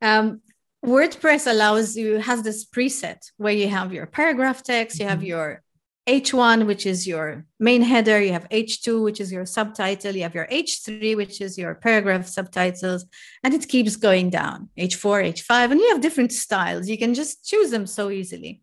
Um, 0.00 0.40
WordPress 0.84 1.50
allows 1.50 1.96
you 1.96 2.18
has 2.18 2.42
this 2.42 2.64
preset 2.64 3.20
where 3.36 3.52
you 3.52 3.68
have 3.68 3.92
your 3.92 4.06
paragraph 4.06 4.62
text, 4.62 5.00
you 5.00 5.06
have 5.06 5.18
mm-hmm. 5.18 5.26
your 5.26 5.62
H1, 6.06 6.66
which 6.66 6.84
is 6.84 7.06
your 7.06 7.46
main 7.58 7.80
header, 7.80 8.20
you 8.20 8.32
have 8.32 8.48
H2, 8.50 9.02
which 9.02 9.20
is 9.20 9.32
your 9.32 9.46
subtitle, 9.46 10.14
you 10.14 10.22
have 10.22 10.34
your 10.34 10.46
H3, 10.46 11.16
which 11.16 11.40
is 11.40 11.56
your 11.56 11.74
paragraph 11.74 12.26
subtitles, 12.26 13.06
and 13.42 13.54
it 13.54 13.66
keeps 13.68 13.96
going 13.96 14.28
down 14.28 14.68
H4, 14.78 15.32
H5, 15.32 15.72
and 15.72 15.80
you 15.80 15.88
have 15.88 16.02
different 16.02 16.32
styles. 16.32 16.88
You 16.88 16.98
can 16.98 17.14
just 17.14 17.46
choose 17.46 17.70
them 17.70 17.86
so 17.86 18.10
easily. 18.10 18.60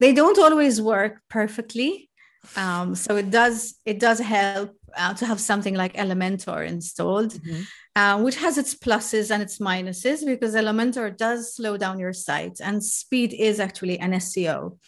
They 0.00 0.12
don't 0.12 0.38
always 0.38 0.82
work 0.82 1.20
perfectly. 1.28 2.10
Um, 2.56 2.94
so 2.94 3.16
it 3.16 3.30
does 3.30 3.74
it 3.84 3.98
does 3.98 4.20
help 4.20 4.74
uh, 4.96 5.12
to 5.14 5.26
have 5.26 5.40
something 5.40 5.74
like 5.74 5.94
Elementor 5.94 6.66
installed, 6.66 7.34
mm-hmm. 7.34 7.62
uh, 7.94 8.22
which 8.22 8.36
has 8.36 8.58
its 8.58 8.74
pluses 8.74 9.30
and 9.30 9.42
its 9.42 9.58
minuses 9.58 10.24
because 10.24 10.54
Elementor 10.54 11.16
does 11.16 11.54
slow 11.54 11.76
down 11.76 11.98
your 11.98 12.12
site, 12.12 12.58
and 12.60 12.82
speed 12.82 13.32
is 13.32 13.60
actually 13.60 13.98
an 13.98 14.12
SEO. 14.12 14.78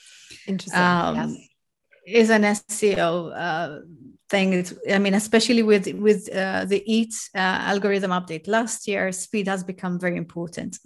Interesting. 0.46 0.80
Um, 0.80 1.16
yes 1.16 1.49
is 2.06 2.30
an 2.30 2.42
SEO 2.42 3.32
uh, 3.36 3.80
thing. 4.28 4.52
It's, 4.52 4.74
I 4.90 4.98
mean, 4.98 5.14
especially 5.14 5.62
with 5.62 5.86
with 5.94 6.28
uh, 6.34 6.64
the 6.64 6.82
EAT 6.86 7.14
uh, 7.34 7.38
algorithm 7.38 8.10
update 8.10 8.48
last 8.48 8.88
year, 8.88 9.12
speed 9.12 9.48
has 9.48 9.64
become 9.64 9.98
very 9.98 10.16
important. 10.16 10.78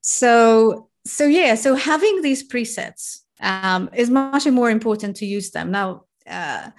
So 0.00 0.90
so 1.06 1.26
yeah, 1.26 1.54
so 1.54 1.74
having 1.74 2.22
these 2.22 2.48
presets 2.48 3.20
um, 3.40 3.90
is 3.94 4.10
much 4.10 4.46
more 4.46 4.70
important 4.70 5.16
to 5.16 5.26
use 5.26 5.50
them 5.50 5.70
now. 5.70 6.04
Uh, 6.26 6.70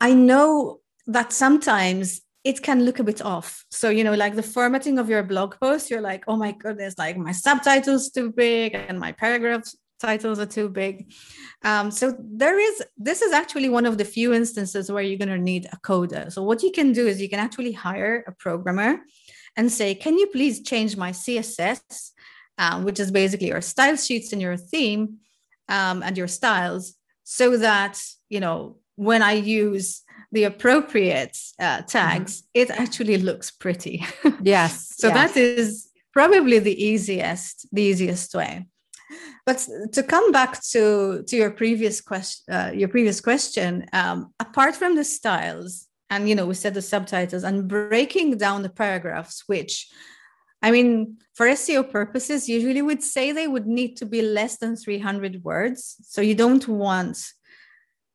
I 0.00 0.14
know 0.14 0.80
that 1.06 1.32
sometimes 1.32 2.20
it 2.42 2.62
can 2.62 2.84
look 2.84 2.98
a 2.98 3.04
bit 3.04 3.22
off. 3.22 3.64
So, 3.70 3.90
you 3.90 4.02
know, 4.02 4.14
like 4.14 4.34
the 4.34 4.42
formatting 4.42 4.98
of 4.98 5.08
your 5.08 5.22
blog 5.22 5.56
post, 5.60 5.90
you're 5.90 6.00
like, 6.00 6.24
oh 6.26 6.36
my 6.36 6.52
goodness, 6.52 6.94
like 6.96 7.16
my 7.16 7.32
subtitles 7.32 8.10
too 8.10 8.32
big 8.32 8.74
and 8.74 8.98
my 8.98 9.12
paragraphs 9.12 9.76
titles 10.00 10.38
are 10.38 10.46
too 10.46 10.68
big. 10.68 11.12
Um, 11.62 11.90
so 11.90 12.16
there 12.18 12.58
is 12.58 12.82
this 12.96 13.22
is 13.22 13.32
actually 13.32 13.68
one 13.68 13.86
of 13.86 13.98
the 13.98 14.04
few 14.04 14.32
instances 14.32 14.90
where 14.90 15.02
you're 15.02 15.18
going 15.18 15.28
to 15.28 15.38
need 15.38 15.66
a 15.72 15.76
coder. 15.78 16.32
So 16.32 16.42
what 16.42 16.62
you 16.62 16.72
can 16.72 16.92
do 16.92 17.06
is 17.06 17.20
you 17.20 17.28
can 17.28 17.38
actually 17.38 17.72
hire 17.72 18.24
a 18.26 18.32
programmer 18.32 19.00
and 19.56 19.70
say, 19.70 19.94
can 19.94 20.16
you 20.16 20.26
please 20.28 20.62
change 20.62 20.96
my 20.96 21.10
CSS, 21.12 22.12
um, 22.58 22.84
which 22.84 23.00
is 23.00 23.10
basically 23.10 23.48
your 23.48 23.60
style 23.60 23.96
sheets 23.96 24.32
and 24.32 24.40
your 24.40 24.56
theme 24.56 25.18
um, 25.68 26.02
and 26.02 26.16
your 26.16 26.28
styles, 26.28 26.94
so 27.24 27.56
that 27.58 28.02
you 28.28 28.40
know 28.40 28.76
when 28.96 29.22
I 29.22 29.32
use 29.32 30.02
the 30.32 30.44
appropriate 30.44 31.36
uh, 31.58 31.82
tags, 31.82 32.42
mm-hmm. 32.42 32.60
it 32.62 32.70
actually 32.70 33.18
looks 33.18 33.50
pretty. 33.50 34.04
Yes. 34.42 34.94
so 34.96 35.08
yes. 35.08 35.16
that 35.16 35.36
is 35.36 35.88
probably 36.12 36.58
the 36.58 36.84
easiest, 36.84 37.66
the 37.72 37.82
easiest 37.82 38.34
way. 38.34 38.66
But 39.46 39.66
to 39.92 40.02
come 40.02 40.32
back 40.32 40.62
to 40.72 41.24
to 41.26 41.36
your 41.36 41.50
previous 41.50 42.00
question, 42.00 42.54
uh, 42.54 42.70
your 42.74 42.88
previous 42.88 43.20
question, 43.20 43.86
um, 43.92 44.32
apart 44.38 44.76
from 44.76 44.96
the 44.96 45.04
styles, 45.04 45.88
and 46.08 46.28
you 46.28 46.34
know, 46.34 46.46
we 46.46 46.54
said 46.54 46.74
the 46.74 46.82
subtitles 46.82 47.44
and 47.44 47.68
breaking 47.68 48.38
down 48.38 48.62
the 48.62 48.68
paragraphs, 48.68 49.44
which 49.46 49.88
I 50.62 50.70
mean, 50.70 51.16
for 51.34 51.46
SEO 51.46 51.90
purposes, 51.90 52.48
usually 52.48 52.82
would 52.82 53.02
say 53.02 53.32
they 53.32 53.48
would 53.48 53.66
need 53.66 53.96
to 53.98 54.06
be 54.06 54.20
less 54.20 54.58
than 54.58 54.76
300 54.76 55.42
words. 55.42 55.96
So 56.02 56.20
you 56.20 56.34
don't 56.34 56.66
want 56.68 57.18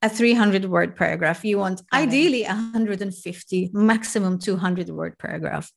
a 0.02 0.10
300 0.10 0.66
word 0.66 0.96
paragraph. 0.96 1.44
You 1.44 1.58
want 1.58 1.82
ideally 1.92 2.44
150, 2.44 3.72
maximum 3.74 4.38
200 4.38 4.90
word 4.90 5.18
paragraph. 5.18 5.72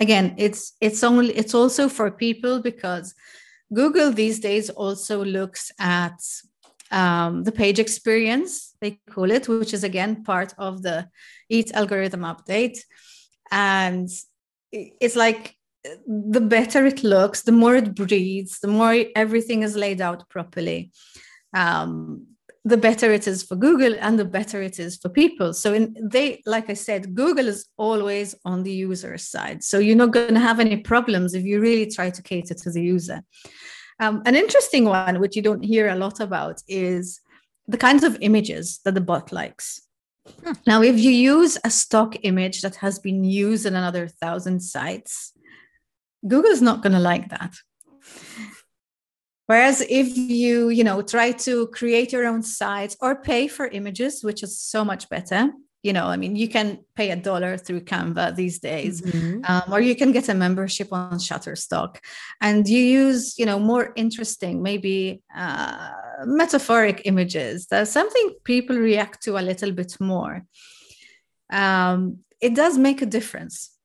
Again, 0.00 0.34
it's 0.38 0.72
it's 0.80 1.02
only 1.04 1.36
it's 1.36 1.54
also 1.54 1.88
for 1.88 2.10
people 2.10 2.60
because 2.60 3.14
Google 3.72 4.12
these 4.12 4.40
days 4.40 4.70
also 4.70 5.24
looks 5.24 5.70
at 5.78 6.20
um, 6.90 7.44
the 7.44 7.52
page 7.52 7.78
experience, 7.78 8.74
they 8.80 8.98
call 9.10 9.30
it, 9.30 9.48
which 9.48 9.74
is 9.74 9.84
again 9.84 10.24
part 10.24 10.54
of 10.58 10.82
the 10.82 11.08
EAT 11.50 11.72
algorithm 11.72 12.20
update. 12.20 12.78
And 13.50 14.08
it's 14.62 15.16
like 15.16 15.54
the 16.06 16.40
better 16.40 16.86
it 16.86 17.02
looks, 17.04 17.42
the 17.42 17.52
more 17.52 17.76
it 17.76 17.94
breathes, 17.94 18.60
the 18.60 18.68
more 18.68 19.04
everything 19.14 19.62
is 19.62 19.76
laid 19.76 20.00
out 20.00 20.28
properly. 20.28 20.90
Um, 21.54 22.26
the 22.68 22.76
better 22.76 23.10
it 23.12 23.26
is 23.26 23.42
for 23.42 23.56
Google 23.56 23.94
and 23.98 24.18
the 24.18 24.24
better 24.24 24.60
it 24.62 24.78
is 24.78 24.96
for 24.96 25.08
people. 25.08 25.54
So 25.54 25.72
in 25.72 25.96
they, 26.00 26.42
like 26.44 26.68
I 26.68 26.74
said, 26.74 27.14
Google 27.14 27.48
is 27.48 27.66
always 27.76 28.34
on 28.44 28.62
the 28.62 28.72
user 28.72 29.16
side. 29.16 29.64
So 29.64 29.78
you're 29.78 29.96
not 29.96 30.12
going 30.12 30.34
to 30.34 30.40
have 30.40 30.60
any 30.60 30.76
problems 30.76 31.34
if 31.34 31.44
you 31.44 31.60
really 31.60 31.90
try 31.90 32.10
to 32.10 32.22
cater 32.22 32.54
to 32.54 32.70
the 32.70 32.82
user. 32.82 33.22
Um, 34.00 34.22
an 34.26 34.34
interesting 34.34 34.84
one, 34.84 35.18
which 35.18 35.34
you 35.34 35.42
don't 35.42 35.64
hear 35.64 35.88
a 35.88 35.96
lot 35.96 36.20
about, 36.20 36.62
is 36.68 37.20
the 37.66 37.78
kinds 37.78 38.04
of 38.04 38.18
images 38.20 38.80
that 38.84 38.94
the 38.94 39.00
bot 39.00 39.32
likes. 39.32 39.80
Hmm. 40.44 40.52
Now, 40.66 40.82
if 40.82 40.98
you 40.98 41.10
use 41.10 41.58
a 41.64 41.70
stock 41.70 42.16
image 42.22 42.60
that 42.60 42.76
has 42.76 42.98
been 42.98 43.24
used 43.24 43.64
in 43.66 43.74
another 43.74 44.08
thousand 44.08 44.60
sites, 44.60 45.32
Google's 46.26 46.62
not 46.62 46.82
going 46.82 46.92
to 46.92 47.00
like 47.00 47.30
that. 47.30 47.54
Whereas 49.48 49.80
if 49.88 50.16
you, 50.16 50.68
you 50.68 50.84
know, 50.84 51.00
try 51.02 51.32
to 51.32 51.68
create 51.68 52.12
your 52.12 52.26
own 52.26 52.42
site 52.42 52.94
or 53.00 53.16
pay 53.16 53.48
for 53.48 53.66
images, 53.66 54.22
which 54.22 54.42
is 54.42 54.60
so 54.60 54.84
much 54.84 55.08
better, 55.08 55.50
you 55.82 55.92
know, 55.92 56.06
I 56.06 56.16
mean, 56.16 56.36
you 56.36 56.48
can 56.48 56.80
pay 56.94 57.10
a 57.10 57.16
dollar 57.16 57.56
through 57.56 57.82
Canva 57.82 58.36
these 58.36 58.58
days, 58.58 59.00
mm-hmm. 59.00 59.40
um, 59.44 59.72
or 59.72 59.80
you 59.80 59.94
can 59.96 60.12
get 60.12 60.28
a 60.28 60.34
membership 60.34 60.92
on 60.92 61.18
Shutterstock, 61.18 61.98
and 62.40 62.68
you 62.68 62.80
use, 62.80 63.38
you 63.38 63.46
know, 63.46 63.58
more 63.58 63.92
interesting, 63.96 64.62
maybe 64.62 65.22
uh, 65.34 65.90
metaphoric 66.26 67.02
images. 67.04 67.66
That's 67.70 67.90
something 67.90 68.34
people 68.44 68.76
react 68.76 69.22
to 69.22 69.38
a 69.38 69.40
little 69.40 69.72
bit 69.72 69.96
more. 70.00 70.44
Um, 71.50 72.18
it 72.40 72.54
does 72.54 72.76
make 72.76 73.00
a 73.02 73.06
difference 73.06 73.78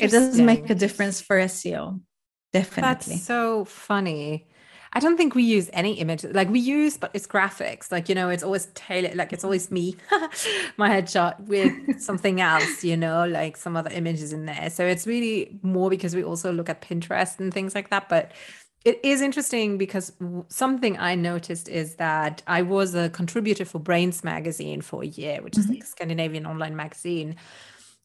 it 0.00 0.10
does 0.10 0.40
make 0.40 0.70
a 0.70 0.74
difference 0.74 1.20
for 1.20 1.36
SEO. 1.38 2.00
Definitely. 2.52 3.14
That's 3.14 3.24
so 3.24 3.64
funny. 3.64 4.46
I 4.94 5.00
don't 5.00 5.16
think 5.16 5.34
we 5.34 5.42
use 5.42 5.68
any 5.72 5.94
images. 5.94 6.34
Like 6.34 6.48
we 6.48 6.60
use, 6.60 6.96
but 6.96 7.10
it's 7.14 7.26
graphics. 7.26 7.90
Like, 7.90 8.08
you 8.08 8.14
know, 8.14 8.28
it's 8.28 8.44
always 8.44 8.66
tailored, 8.74 9.16
like 9.16 9.32
it's 9.32 9.42
always 9.42 9.70
me, 9.70 9.96
my 10.76 10.88
headshot 10.88 11.40
with 11.40 12.00
something 12.00 12.40
else, 12.40 12.84
you 12.84 12.96
know, 12.96 13.26
like 13.26 13.56
some 13.56 13.76
other 13.76 13.90
images 13.90 14.32
in 14.32 14.46
there. 14.46 14.70
So 14.70 14.86
it's 14.86 15.06
really 15.06 15.58
more 15.62 15.90
because 15.90 16.14
we 16.14 16.22
also 16.22 16.52
look 16.52 16.68
at 16.68 16.80
Pinterest 16.80 17.40
and 17.40 17.52
things 17.52 17.74
like 17.74 17.90
that. 17.90 18.08
But 18.08 18.30
it 18.84 19.00
is 19.02 19.20
interesting 19.20 19.78
because 19.78 20.12
something 20.48 20.98
I 20.98 21.16
noticed 21.16 21.68
is 21.68 21.96
that 21.96 22.42
I 22.46 22.62
was 22.62 22.94
a 22.94 23.08
contributor 23.10 23.64
for 23.64 23.80
Brainz 23.80 24.22
magazine 24.22 24.80
for 24.80 25.02
a 25.02 25.06
year, 25.06 25.42
which 25.42 25.54
mm-hmm. 25.54 25.72
is 25.72 25.78
like 25.78 25.82
a 25.82 25.86
Scandinavian 25.86 26.46
online 26.46 26.76
magazine 26.76 27.36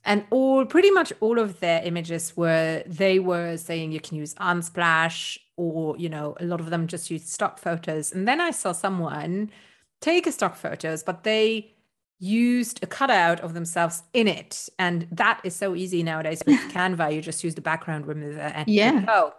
and 0.09 0.25
all 0.31 0.65
pretty 0.65 0.89
much 0.89 1.13
all 1.21 1.37
of 1.37 1.59
their 1.59 1.81
images 1.83 2.35
were 2.35 2.83
they 2.87 3.19
were 3.19 3.55
saying 3.57 3.91
you 3.91 4.01
can 4.01 4.17
use 4.17 4.33
unsplash 4.35 5.37
or 5.55 5.95
you 5.97 6.09
know 6.09 6.35
a 6.39 6.45
lot 6.45 6.59
of 6.59 6.71
them 6.71 6.87
just 6.87 7.09
use 7.11 7.29
stock 7.29 7.59
photos. 7.59 8.11
And 8.11 8.27
then 8.27 8.41
i 8.41 8.51
saw 8.51 8.71
someone 8.73 9.51
take 10.01 10.25
a 10.25 10.31
stock 10.31 10.55
photos 10.55 11.03
but 11.03 11.23
they 11.23 11.71
used 12.17 12.83
a 12.83 12.87
cutout 12.87 13.39
of 13.39 13.53
themselves 13.53 14.03
in 14.13 14.27
it. 14.27 14.67
And 14.77 15.07
that 15.11 15.39
is 15.45 15.55
so 15.55 15.75
easy 15.75 16.03
nowadays 16.03 16.41
with 16.45 16.59
canva. 16.73 17.15
You 17.15 17.21
just 17.21 17.45
use 17.45 17.55
the 17.55 17.61
background 17.61 18.07
remover 18.07 18.41
and 18.41 18.67
yeah. 18.67 19.05
go. 19.05 19.33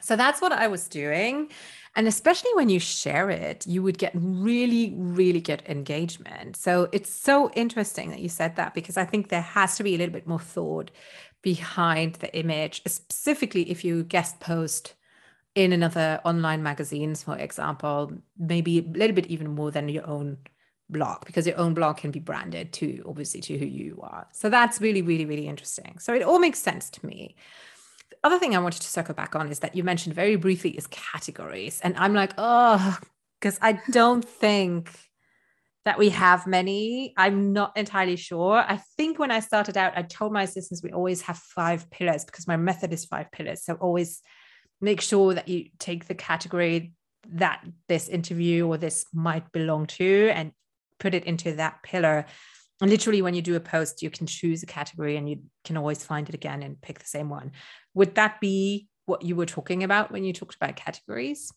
So 0.00 0.14
that's 0.14 0.40
what 0.40 0.52
i 0.52 0.68
was 0.68 0.88
doing 0.88 1.50
and 1.96 2.06
especially 2.06 2.50
when 2.54 2.68
you 2.68 2.78
share 2.78 3.30
it, 3.30 3.66
you 3.66 3.82
would 3.82 3.96
get 3.96 4.12
really, 4.14 4.94
really 4.96 5.40
good 5.40 5.62
engagement. 5.66 6.54
So 6.54 6.90
it's 6.92 7.10
so 7.10 7.50
interesting 7.52 8.10
that 8.10 8.20
you 8.20 8.28
said 8.28 8.56
that 8.56 8.74
because 8.74 8.98
I 8.98 9.06
think 9.06 9.28
there 9.28 9.40
has 9.40 9.76
to 9.78 9.82
be 9.82 9.94
a 9.94 9.98
little 9.98 10.12
bit 10.12 10.26
more 10.26 10.38
thought 10.38 10.90
behind 11.40 12.16
the 12.16 12.36
image, 12.38 12.82
specifically 12.86 13.70
if 13.70 13.82
you 13.82 14.04
guest 14.04 14.40
post 14.40 14.94
in 15.54 15.72
another 15.72 16.20
online 16.24 16.62
magazines, 16.62 17.22
for 17.22 17.38
example, 17.38 18.12
maybe 18.38 18.80
a 18.80 18.98
little 18.98 19.16
bit 19.16 19.28
even 19.28 19.54
more 19.54 19.70
than 19.70 19.88
your 19.88 20.06
own 20.06 20.36
blog 20.90 21.24
because 21.24 21.46
your 21.46 21.58
own 21.58 21.72
blog 21.72 21.96
can 21.96 22.10
be 22.10 22.20
branded 22.20 22.74
to 22.74 23.02
obviously 23.08 23.40
to 23.40 23.56
who 23.56 23.64
you 23.64 23.98
are. 24.02 24.26
So 24.32 24.50
that's 24.50 24.82
really, 24.82 25.00
really, 25.00 25.24
really 25.24 25.48
interesting. 25.48 25.98
So 25.98 26.12
it 26.12 26.22
all 26.22 26.38
makes 26.38 26.58
sense 26.58 26.90
to 26.90 27.06
me 27.06 27.36
other 28.24 28.38
thing 28.38 28.54
I 28.54 28.58
wanted 28.58 28.82
to 28.82 28.88
circle 28.88 29.14
back 29.14 29.36
on 29.36 29.50
is 29.50 29.60
that 29.60 29.74
you 29.74 29.84
mentioned 29.84 30.14
very 30.14 30.36
briefly 30.36 30.70
is 30.70 30.86
categories. 30.88 31.80
And 31.82 31.96
I'm 31.96 32.14
like, 32.14 32.32
oh, 32.38 32.98
because 33.40 33.58
I 33.62 33.80
don't 33.90 34.24
think 34.24 34.90
that 35.84 35.98
we 35.98 36.08
have 36.10 36.46
many. 36.46 37.14
I'm 37.16 37.52
not 37.52 37.76
entirely 37.76 38.16
sure. 38.16 38.56
I 38.56 38.80
think 38.96 39.18
when 39.18 39.30
I 39.30 39.40
started 39.40 39.76
out, 39.76 39.96
I 39.96 40.02
told 40.02 40.32
my 40.32 40.42
assistants 40.42 40.82
we 40.82 40.90
always 40.90 41.22
have 41.22 41.38
five 41.38 41.88
pillars 41.90 42.24
because 42.24 42.48
my 42.48 42.56
method 42.56 42.92
is 42.92 43.04
five 43.04 43.30
pillars. 43.30 43.62
So 43.62 43.74
always 43.74 44.20
make 44.80 45.00
sure 45.00 45.34
that 45.34 45.48
you 45.48 45.68
take 45.78 46.06
the 46.06 46.14
category 46.14 46.92
that 47.34 47.64
this 47.88 48.08
interview 48.08 48.66
or 48.66 48.78
this 48.78 49.06
might 49.12 49.50
belong 49.52 49.86
to 49.86 50.30
and 50.34 50.52
put 50.98 51.14
it 51.14 51.24
into 51.24 51.52
that 51.52 51.82
pillar 51.82 52.26
literally 52.80 53.22
when 53.22 53.34
you 53.34 53.42
do 53.42 53.56
a 53.56 53.60
post 53.60 54.02
you 54.02 54.10
can 54.10 54.26
choose 54.26 54.62
a 54.62 54.66
category 54.66 55.16
and 55.16 55.28
you 55.28 55.40
can 55.64 55.76
always 55.76 56.04
find 56.04 56.28
it 56.28 56.34
again 56.34 56.62
and 56.62 56.80
pick 56.80 56.98
the 56.98 57.06
same 57.06 57.30
one. 57.30 57.52
Would 57.94 58.14
that 58.16 58.40
be 58.40 58.88
what 59.06 59.22
you 59.22 59.36
were 59.36 59.46
talking 59.46 59.82
about 59.82 60.10
when 60.10 60.24
you 60.24 60.32
talked 60.32 60.56
about 60.56 60.76
categories? 60.76 61.52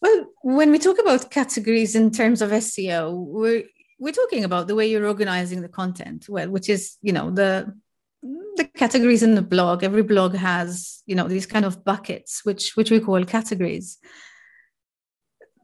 Well 0.00 0.26
when 0.42 0.70
we 0.70 0.78
talk 0.78 0.98
about 0.98 1.30
categories 1.30 1.94
in 1.94 2.10
terms 2.10 2.40
of 2.40 2.50
seo 2.50 3.12
we're 3.12 3.64
we're 3.98 4.12
talking 4.12 4.44
about 4.44 4.68
the 4.68 4.76
way 4.76 4.88
you're 4.88 5.08
organizing 5.08 5.60
the 5.60 5.68
content 5.68 6.28
well 6.28 6.48
which 6.48 6.68
is 6.68 6.96
you 7.02 7.12
know 7.12 7.30
the 7.30 7.74
the 8.22 8.64
categories 8.64 9.22
in 9.22 9.34
the 9.34 9.42
blog. 9.42 9.82
Every 9.82 10.02
blog 10.02 10.34
has 10.34 11.02
you 11.06 11.14
know 11.14 11.28
these 11.28 11.46
kind 11.46 11.64
of 11.64 11.84
buckets 11.84 12.44
which 12.44 12.76
which 12.76 12.90
we 12.90 13.00
call 13.00 13.24
categories 13.24 13.98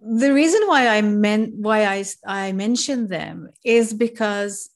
the 0.06 0.32
reason 0.32 0.60
why 0.66 0.88
I 0.88 1.00
meant 1.00 1.54
why 1.56 1.86
I 1.86 2.04
I 2.26 2.52
mentioned 2.52 3.08
them 3.08 3.48
is 3.64 3.94
because 3.94 4.70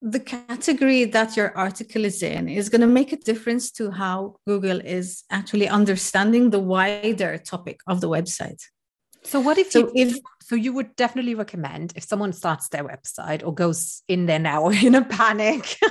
the 0.00 0.20
category 0.20 1.04
that 1.06 1.36
your 1.36 1.56
article 1.58 2.04
is 2.04 2.22
in 2.22 2.48
is 2.48 2.68
going 2.68 2.82
to 2.82 2.86
make 2.86 3.12
a 3.12 3.16
difference 3.16 3.72
to 3.72 3.90
how 3.90 4.36
Google 4.46 4.80
is 4.80 5.24
actually 5.30 5.68
understanding 5.68 6.50
the 6.50 6.60
wider 6.60 7.36
topic 7.38 7.80
of 7.88 8.00
the 8.00 8.08
website. 8.08 8.62
So 9.24 9.40
what 9.40 9.58
if 9.58 9.72
so 9.72 9.80
you 9.80 9.92
if 9.94 10.18
so 10.40 10.54
you 10.54 10.72
would 10.72 10.94
definitely 10.94 11.34
recommend 11.34 11.92
if 11.96 12.04
someone 12.04 12.32
starts 12.32 12.68
their 12.68 12.84
website 12.84 13.44
or 13.44 13.52
goes 13.52 14.02
in 14.06 14.26
there 14.26 14.38
now 14.38 14.68
in 14.86 14.94
a 14.94 15.04
panic? 15.04 15.76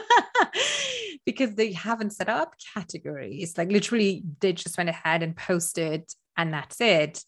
Because 1.26 1.56
they 1.56 1.74
haven't 1.74 2.12
set 2.12 2.30
up 2.30 2.54
categories. 2.74 3.58
Like 3.58 3.70
literally 3.70 4.24
they 4.40 4.54
just 4.54 4.78
went 4.78 4.90
ahead 4.90 5.22
and 5.24 5.36
posted 5.36 6.10
and 6.38 6.54
that's 6.54 6.80
it 6.80 7.22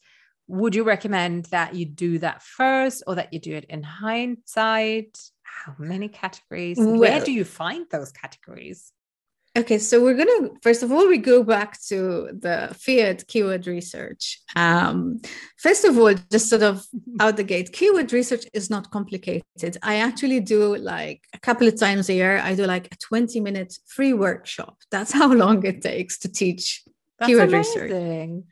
would 0.49 0.75
you 0.75 0.83
recommend 0.83 1.45
that 1.45 1.75
you 1.75 1.85
do 1.85 2.17
that 2.19 2.41
first 2.41 3.03
or 3.07 3.15
that 3.15 3.31
you 3.31 3.39
do 3.39 3.55
it 3.55 3.65
in 3.69 3.83
hindsight? 3.83 5.17
How 5.43 5.75
many 5.77 6.09
categories? 6.09 6.77
Well, 6.77 6.97
Where 6.97 7.23
do 7.23 7.31
you 7.31 7.45
find 7.45 7.85
those 7.91 8.11
categories? 8.11 8.91
Okay, 9.57 9.77
so 9.79 10.01
we're 10.01 10.15
gonna 10.15 10.49
first 10.61 10.83
of 10.83 10.91
all 10.91 11.07
we 11.07 11.17
go 11.17 11.43
back 11.43 11.79
to 11.87 12.29
the 12.39 12.73
fiat 12.79 13.27
keyword 13.27 13.65
research. 13.67 14.41
Um, 14.55 15.21
first 15.57 15.85
of 15.85 15.97
all, 15.97 16.13
just 16.31 16.49
sort 16.49 16.61
of 16.61 16.85
out 17.19 17.35
the 17.37 17.43
gate, 17.43 17.71
keyword 17.71 18.13
research 18.13 18.45
is 18.53 18.69
not 18.69 18.91
complicated. 18.91 19.77
I 19.81 19.95
actually 19.97 20.39
do 20.39 20.75
like 20.77 21.23
a 21.33 21.39
couple 21.39 21.67
of 21.67 21.79
times 21.79 22.09
a 22.09 22.13
year. 22.13 22.37
I 22.37 22.55
do 22.55 22.65
like 22.65 22.87
a 22.91 22.97
twenty-minute 22.97 23.73
free 23.87 24.13
workshop. 24.13 24.77
That's 24.91 25.11
how 25.11 25.31
long 25.33 25.65
it 25.65 25.81
takes 25.81 26.19
to 26.19 26.31
teach 26.31 26.83
That's 27.17 27.29
keyword 27.29 27.49
amazing. 27.49 27.81
research. 27.81 28.43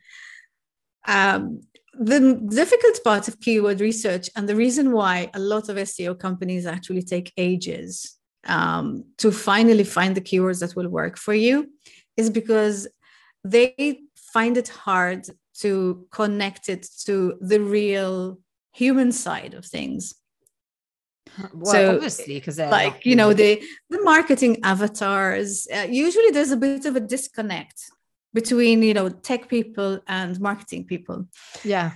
Um, 1.06 1.60
the 1.98 2.40
difficult 2.48 3.02
part 3.02 3.28
of 3.28 3.40
keyword 3.40 3.80
research 3.80 4.30
and 4.36 4.48
the 4.48 4.54
reason 4.54 4.92
why 4.92 5.30
a 5.34 5.38
lot 5.38 5.68
of 5.68 5.76
SEO 5.76 6.18
companies 6.18 6.64
actually 6.66 7.02
take 7.02 7.32
ages 7.36 8.18
um, 8.46 9.04
to 9.18 9.32
finally 9.32 9.84
find 9.84 10.16
the 10.16 10.20
keywords 10.20 10.60
that 10.60 10.76
will 10.76 10.88
work 10.88 11.18
for 11.18 11.34
you 11.34 11.68
is 12.16 12.30
because 12.30 12.86
they 13.44 14.00
find 14.16 14.56
it 14.56 14.68
hard 14.68 15.26
to 15.58 16.06
connect 16.12 16.68
it 16.68 16.86
to 17.04 17.36
the 17.40 17.60
real 17.60 18.38
human 18.72 19.10
side 19.10 19.54
of 19.54 19.64
things. 19.64 20.14
Well, 21.52 21.72
so 21.72 21.94
obviously, 21.94 22.34
because 22.34 22.58
like 22.58 23.04
you 23.04 23.14
know 23.14 23.32
the 23.32 23.62
the 23.90 24.02
marketing 24.02 24.58
avatars, 24.64 25.68
uh, 25.72 25.86
usually 25.88 26.30
there's 26.30 26.50
a 26.50 26.56
bit 26.56 26.86
of 26.86 26.96
a 26.96 27.00
disconnect 27.00 27.78
between 28.40 28.76
you 28.88 28.94
know 28.98 29.08
tech 29.08 29.42
people 29.48 29.90
and 30.06 30.40
marketing 30.48 30.84
people. 30.92 31.18
Yeah, 31.64 31.90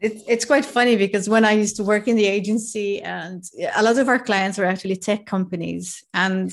it's, 0.00 0.22
it's 0.32 0.44
quite 0.44 0.64
funny 0.64 0.96
because 0.96 1.28
when 1.28 1.44
I 1.44 1.52
used 1.52 1.76
to 1.76 1.84
work 1.92 2.06
in 2.06 2.16
the 2.16 2.26
agency, 2.26 3.00
and 3.02 3.42
a 3.74 3.82
lot 3.82 3.98
of 3.98 4.08
our 4.08 4.20
clients 4.28 4.56
were 4.58 4.70
actually 4.72 4.96
tech 4.96 5.26
companies, 5.26 5.86
and 6.14 6.52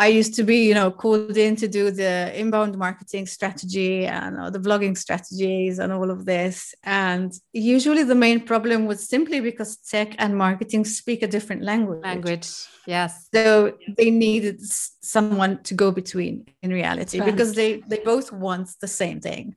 I 0.00 0.06
used 0.06 0.34
to 0.34 0.44
be, 0.44 0.64
you 0.64 0.74
know, 0.74 0.92
called 0.92 1.36
in 1.36 1.56
to 1.56 1.66
do 1.66 1.90
the 1.90 2.32
inbound 2.38 2.78
marketing 2.78 3.26
strategy 3.26 4.06
and 4.06 4.38
uh, 4.38 4.48
the 4.48 4.60
blogging 4.60 4.96
strategies 4.96 5.80
and 5.80 5.92
all 5.92 6.08
of 6.08 6.24
this. 6.24 6.72
And 6.84 7.32
usually 7.52 8.04
the 8.04 8.14
main 8.14 8.46
problem 8.46 8.86
was 8.86 9.08
simply 9.08 9.40
because 9.40 9.76
tech 9.78 10.14
and 10.18 10.36
marketing 10.36 10.84
speak 10.84 11.24
a 11.24 11.26
different 11.26 11.62
language. 11.62 12.04
Language, 12.04 12.48
yes. 12.86 13.28
So 13.34 13.76
they 13.96 14.12
needed 14.12 14.60
someone 14.62 15.64
to 15.64 15.74
go 15.74 15.90
between 15.90 16.46
in 16.62 16.70
reality 16.70 17.20
because 17.20 17.54
they 17.54 17.82
they 17.88 17.98
both 17.98 18.30
want 18.30 18.70
the 18.80 18.86
same 18.86 19.20
thing. 19.20 19.56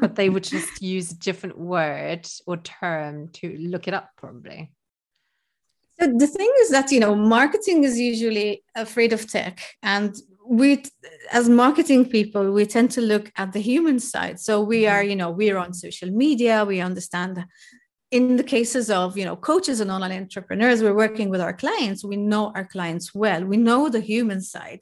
but 0.00 0.14
they 0.14 0.30
would 0.30 0.44
just 0.56 0.80
use 0.80 1.10
a 1.10 1.16
different 1.16 1.58
word 1.58 2.28
or 2.46 2.58
term 2.58 3.28
to 3.32 3.56
look 3.58 3.88
it 3.88 3.94
up, 3.94 4.10
probably 4.16 4.70
the 6.00 6.26
thing 6.26 6.52
is 6.62 6.70
that 6.70 6.90
you 6.92 7.00
know 7.00 7.14
marketing 7.14 7.84
is 7.84 7.98
usually 7.98 8.62
afraid 8.74 9.12
of 9.12 9.30
tech. 9.30 9.60
And 9.82 10.14
we 10.46 10.82
as 11.30 11.48
marketing 11.48 12.08
people 12.08 12.50
we 12.52 12.66
tend 12.66 12.90
to 12.90 13.00
look 13.00 13.30
at 13.36 13.52
the 13.52 13.60
human 13.60 13.98
side. 14.00 14.40
So 14.40 14.60
we 14.60 14.82
mm-hmm. 14.82 14.94
are 14.94 15.02
you 15.02 15.16
know 15.16 15.30
we're 15.30 15.58
on 15.58 15.72
social 15.74 16.10
media. 16.10 16.64
We 16.64 16.80
understand 16.80 17.44
in 18.10 18.36
the 18.36 18.42
cases 18.42 18.90
of 18.90 19.16
you 19.16 19.24
know 19.24 19.36
coaches 19.36 19.80
and 19.80 19.90
online 19.90 20.12
entrepreneurs 20.12 20.82
we're 20.82 20.94
working 20.94 21.28
with 21.30 21.40
our 21.40 21.52
clients. 21.52 22.04
We 22.04 22.16
know 22.16 22.52
our 22.54 22.64
clients 22.64 23.14
well. 23.14 23.44
We 23.44 23.56
know 23.56 23.88
the 23.88 24.00
human 24.00 24.40
side 24.40 24.80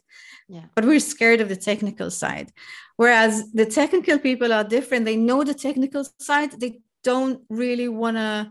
yeah. 0.49 0.65
but 0.75 0.85
we're 0.85 1.01
scared 1.01 1.41
of 1.41 1.49
the 1.49 1.57
technical 1.57 2.11
side. 2.11 2.51
Whereas 2.97 3.53
the 3.53 3.67
technical 3.67 4.19
people 4.19 4.53
are 4.53 4.65
different. 4.65 5.05
They 5.05 5.17
know 5.17 5.45
the 5.45 5.55
technical 5.55 6.05
side. 6.19 6.59
They 6.59 6.81
don't 7.05 7.43
really 7.49 7.89
want 7.89 8.17
to 8.17 8.51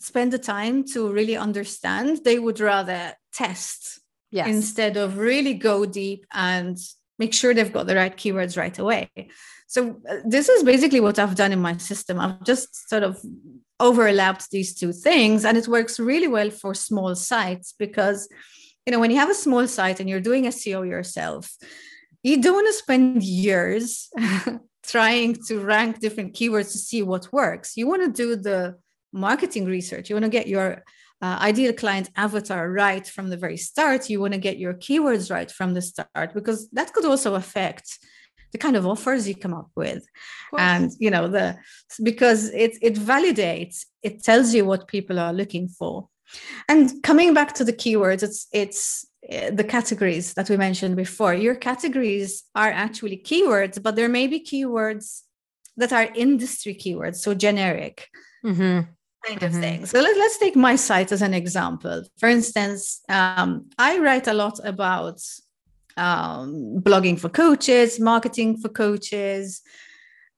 spend 0.00 0.32
the 0.32 0.38
time 0.38 0.84
to 0.84 1.10
really 1.10 1.36
understand 1.36 2.20
they 2.24 2.38
would 2.38 2.60
rather 2.60 3.14
test 3.32 4.00
yes. 4.30 4.46
instead 4.46 4.96
of 4.96 5.18
really 5.18 5.54
go 5.54 5.84
deep 5.84 6.26
and 6.32 6.78
make 7.18 7.32
sure 7.32 7.54
they've 7.54 7.72
got 7.72 7.86
the 7.86 7.94
right 7.94 8.16
keywords 8.16 8.56
right 8.56 8.78
away. 8.78 9.10
So 9.66 10.00
uh, 10.08 10.16
this 10.24 10.48
is 10.48 10.62
basically 10.62 11.00
what 11.00 11.18
i've 11.18 11.34
done 11.34 11.52
in 11.52 11.60
my 11.60 11.76
system. 11.76 12.20
I've 12.20 12.44
just 12.44 12.88
sort 12.88 13.02
of 13.02 13.20
overlapped 13.80 14.50
these 14.50 14.74
two 14.74 14.92
things 14.92 15.44
and 15.44 15.56
it 15.58 15.68
works 15.68 15.98
really 15.98 16.28
well 16.28 16.50
for 16.50 16.74
small 16.74 17.14
sites 17.14 17.74
because 17.78 18.28
you 18.86 18.92
know 18.92 19.00
when 19.00 19.10
you 19.10 19.16
have 19.16 19.30
a 19.30 19.34
small 19.34 19.66
site 19.66 19.98
and 19.98 20.08
you're 20.08 20.20
doing 20.20 20.44
seo 20.44 20.88
yourself 20.88 21.50
you 22.24 22.40
don't 22.40 22.54
want 22.54 22.68
to 22.68 22.72
spend 22.72 23.22
years 23.22 24.08
trying 24.82 25.36
to 25.46 25.60
rank 25.60 26.00
different 26.00 26.34
keywords 26.34 26.72
to 26.72 26.78
see 26.78 27.02
what 27.02 27.32
works. 27.32 27.76
You 27.76 27.86
want 27.86 28.02
to 28.02 28.10
do 28.10 28.34
the 28.34 28.76
marketing 29.14 29.64
research. 29.64 30.10
You 30.10 30.16
want 30.16 30.24
to 30.24 30.30
get 30.30 30.46
your 30.48 30.84
uh, 31.22 31.38
ideal 31.40 31.72
client 31.72 32.10
avatar 32.16 32.70
right 32.70 33.06
from 33.06 33.30
the 33.30 33.36
very 33.36 33.56
start. 33.56 34.10
You 34.10 34.20
want 34.20 34.34
to 34.34 34.38
get 34.38 34.58
your 34.58 34.74
keywords 34.74 35.30
right 35.30 35.50
from 35.50 35.72
the 35.72 35.80
start 35.80 36.34
because 36.34 36.68
that 36.70 36.92
could 36.92 37.06
also 37.06 37.34
affect 37.34 37.98
the 38.52 38.58
kind 38.58 38.76
of 38.76 38.86
offers 38.86 39.26
you 39.26 39.34
come 39.34 39.54
up 39.54 39.70
with. 39.74 40.04
And 40.56 40.90
you 40.98 41.10
know 41.10 41.28
the 41.28 41.56
because 42.02 42.50
it 42.50 42.72
it 42.82 42.94
validates 42.94 43.86
it 44.02 44.22
tells 44.22 44.54
you 44.54 44.64
what 44.64 44.86
people 44.86 45.18
are 45.18 45.32
looking 45.32 45.68
for. 45.68 46.08
And 46.68 47.02
coming 47.02 47.34
back 47.34 47.54
to 47.54 47.64
the 47.64 47.72
keywords 47.72 48.22
it's 48.22 48.46
it's 48.52 49.06
uh, 49.32 49.50
the 49.50 49.64
categories 49.64 50.34
that 50.34 50.48
we 50.50 50.56
mentioned 50.56 50.96
before. 50.96 51.34
Your 51.34 51.56
categories 51.56 52.44
are 52.54 52.70
actually 52.70 53.18
keywords 53.30 53.82
but 53.82 53.96
there 53.96 54.08
may 54.08 54.26
be 54.26 54.40
keywords 54.40 55.22
that 55.76 55.92
are 55.92 56.08
industry 56.14 56.74
keywords 56.74 57.16
so 57.16 57.34
generic. 57.34 58.08
Mm-hmm 58.44 58.92
kind 59.26 59.42
of 59.42 59.52
mm-hmm. 59.52 59.60
thing. 59.60 59.86
So 59.86 60.00
let, 60.00 60.16
us 60.16 60.38
take 60.38 60.56
my 60.56 60.76
site 60.76 61.12
as 61.12 61.22
an 61.22 61.34
example. 61.34 62.04
For 62.18 62.28
instance, 62.28 63.00
um, 63.08 63.68
I 63.78 63.98
write 63.98 64.26
a 64.26 64.34
lot 64.34 64.58
about 64.64 65.20
um, 65.96 66.80
blogging 66.80 67.18
for 67.18 67.28
coaches, 67.28 68.00
marketing 68.00 68.58
for 68.58 68.68
coaches. 68.68 69.62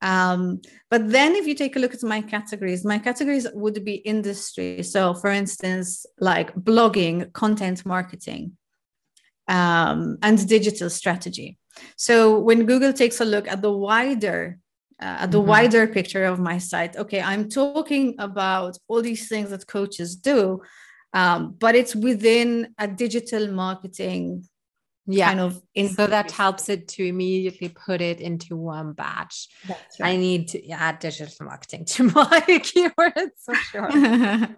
Um, 0.03 0.61
but 0.91 1.09
then 1.11 1.35
if 1.35 1.47
you 1.47 1.55
take 1.55 1.77
a 1.77 1.79
look 1.79 1.95
at 1.95 2.03
my 2.03 2.21
categories, 2.21 2.85
my 2.85 2.99
categories 2.99 3.47
would 3.55 3.85
be 3.85 3.95
industry. 3.95 4.83
So 4.83 5.15
for 5.15 5.31
instance, 5.31 6.05
like 6.21 6.55
blogging, 6.55 7.33
content 7.33 7.85
marketing, 7.87 8.57
um, 9.49 10.19
and 10.23 10.47
digital 10.47 10.91
strategy. 10.91 11.59
So 11.97 12.39
when 12.39 12.67
Google 12.67 12.93
takes 12.93 13.21
a 13.21 13.25
look 13.25 13.49
at 13.49 13.63
the 13.63 13.73
wider 13.73 14.59
uh, 15.01 15.27
the 15.27 15.39
mm-hmm. 15.39 15.49
wider 15.49 15.87
picture 15.87 16.25
of 16.25 16.39
my 16.39 16.59
site 16.59 16.97
okay 16.97 17.21
i'm 17.21 17.49
talking 17.49 18.15
about 18.19 18.77
all 18.89 19.03
these 19.03 19.29
things 19.29 19.51
that 19.51 19.67
coaches 19.67 20.17
do 20.17 20.61
um, 21.13 21.55
but 21.59 21.75
it's 21.75 21.95
within 21.95 22.75
a 22.79 22.87
digital 22.87 23.51
marketing 23.51 24.47
yeah. 25.07 25.29
kind 25.29 25.41
of 25.41 25.63
so 25.95 26.07
that 26.07 26.31
helps 26.31 26.69
it 26.69 26.89
to 26.89 27.07
immediately 27.07 27.69
put 27.69 28.01
it 28.01 28.21
into 28.21 28.57
one 28.57 28.93
batch 28.93 29.49
right. 29.69 29.79
i 30.01 30.17
need 30.17 30.49
to 30.49 30.69
add 30.71 30.99
digital 30.99 31.47
marketing 31.47 31.85
to 31.85 32.03
my 32.15 32.43
keywords 32.49 33.31
for 33.45 33.55
sure 33.55 33.91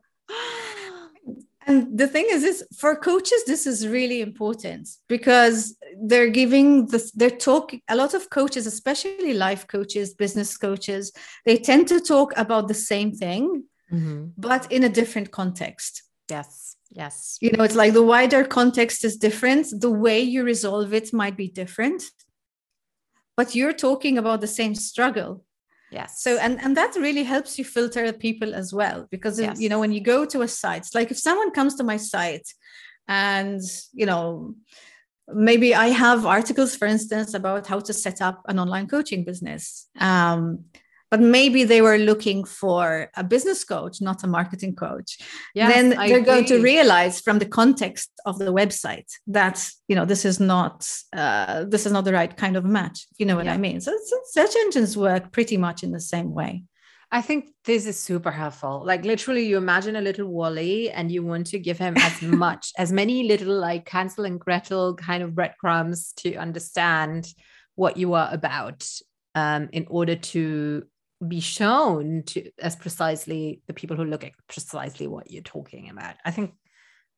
and 1.68 1.98
the 1.98 2.08
thing 2.08 2.26
is 2.30 2.42
is 2.42 2.64
for 2.76 2.96
coaches 2.96 3.44
this 3.46 3.66
is 3.66 3.86
really 3.86 4.20
important 4.20 4.88
because 5.08 5.76
they're 6.02 6.30
giving 6.30 6.86
this 6.86 7.12
they're 7.12 7.30
talking 7.30 7.80
a 7.88 7.94
lot 7.94 8.14
of 8.14 8.30
coaches 8.30 8.66
especially 8.66 9.34
life 9.34 9.66
coaches 9.68 10.14
business 10.14 10.56
coaches 10.56 11.12
they 11.44 11.56
tend 11.56 11.86
to 11.86 12.00
talk 12.00 12.32
about 12.36 12.66
the 12.66 12.74
same 12.74 13.12
thing 13.12 13.62
mm-hmm. 13.92 14.26
but 14.36 14.70
in 14.72 14.84
a 14.84 14.88
different 14.88 15.30
context. 15.30 16.02
Yes 16.28 16.76
yes. 16.90 17.36
You 17.40 17.52
know 17.52 17.64
it's 17.64 17.74
like 17.74 17.92
the 17.92 18.02
wider 18.02 18.44
context 18.44 19.04
is 19.04 19.18
different. 19.18 19.66
The 19.78 19.90
way 19.90 20.20
you 20.20 20.42
resolve 20.42 20.94
it 20.94 21.12
might 21.12 21.36
be 21.36 21.48
different 21.48 22.02
but 23.36 23.54
you're 23.54 23.74
talking 23.74 24.18
about 24.18 24.40
the 24.40 24.46
same 24.46 24.74
struggle 24.74 25.44
Yes. 25.90 26.22
So 26.22 26.36
and 26.38 26.60
and 26.60 26.76
that 26.76 26.94
really 26.96 27.24
helps 27.24 27.58
you 27.58 27.64
filter 27.64 28.12
people 28.12 28.54
as 28.54 28.72
well 28.72 29.06
because 29.10 29.40
yes. 29.40 29.58
you 29.60 29.68
know 29.68 29.80
when 29.80 29.92
you 29.92 30.00
go 30.00 30.24
to 30.26 30.42
a 30.42 30.48
site, 30.48 30.86
like 30.94 31.10
if 31.10 31.18
someone 31.18 31.50
comes 31.50 31.76
to 31.76 31.84
my 31.84 31.96
site 31.96 32.46
and 33.06 33.62
you 33.94 34.06
know 34.06 34.54
maybe 35.28 35.74
I 35.74 35.88
have 35.88 36.26
articles, 36.26 36.74
for 36.74 36.86
instance, 36.86 37.34
about 37.34 37.66
how 37.66 37.80
to 37.80 37.92
set 37.92 38.20
up 38.20 38.42
an 38.48 38.58
online 38.58 38.86
coaching 38.86 39.24
business. 39.24 39.88
Um, 39.98 40.64
but 41.10 41.20
maybe 41.20 41.64
they 41.64 41.80
were 41.80 41.98
looking 41.98 42.44
for 42.44 43.10
a 43.16 43.24
business 43.24 43.64
coach, 43.64 44.00
not 44.00 44.24
a 44.24 44.26
marketing 44.26 44.74
coach. 44.74 45.18
Yes, 45.54 45.72
then 45.72 45.90
they're 45.90 46.18
agree. 46.18 46.22
going 46.22 46.44
to 46.46 46.62
realize 46.62 47.20
from 47.20 47.38
the 47.38 47.46
context 47.46 48.10
of 48.26 48.38
the 48.38 48.52
website 48.52 49.10
that 49.26 49.70
you 49.88 49.96
know 49.96 50.04
this 50.04 50.24
is 50.24 50.38
not 50.38 50.88
uh, 51.14 51.64
this 51.64 51.86
is 51.86 51.92
not 51.92 52.04
the 52.04 52.12
right 52.12 52.36
kind 52.36 52.56
of 52.56 52.64
match. 52.64 53.06
You 53.18 53.26
know 53.26 53.36
what 53.36 53.46
yeah. 53.46 53.54
I 53.54 53.58
mean? 53.58 53.80
So, 53.80 53.96
so 54.04 54.16
search 54.30 54.54
engines 54.64 54.96
work 54.96 55.32
pretty 55.32 55.56
much 55.56 55.82
in 55.82 55.92
the 55.92 56.00
same 56.00 56.34
way. 56.34 56.64
I 57.10 57.22
think 57.22 57.52
this 57.64 57.86
is 57.86 57.98
super 57.98 58.30
helpful. 58.30 58.82
Like 58.84 59.04
literally, 59.04 59.46
you 59.46 59.56
imagine 59.56 59.96
a 59.96 60.02
little 60.02 60.28
WALL-E 60.28 60.90
and 60.90 61.10
you 61.10 61.22
want 61.22 61.46
to 61.48 61.58
give 61.58 61.78
him 61.78 61.96
as 61.96 62.20
much, 62.44 62.72
as 62.76 62.92
many 62.92 63.26
little 63.26 63.54
like 63.58 63.88
Hansel 63.88 64.26
and 64.26 64.38
Gretel 64.38 64.94
kind 64.94 65.22
of 65.22 65.34
breadcrumbs 65.34 66.12
to 66.18 66.34
understand 66.36 67.32
what 67.76 67.96
you 67.96 68.12
are 68.12 68.28
about 68.30 68.86
um, 69.34 69.70
in 69.72 69.86
order 69.88 70.16
to 70.16 70.84
be 71.26 71.40
shown 71.40 72.22
to 72.24 72.50
as 72.60 72.76
precisely 72.76 73.60
the 73.66 73.72
people 73.72 73.96
who 73.96 74.04
look 74.04 74.24
at 74.24 74.32
precisely 74.46 75.06
what 75.06 75.30
you're 75.30 75.42
talking 75.42 75.90
about. 75.90 76.14
I 76.24 76.30
think 76.30 76.54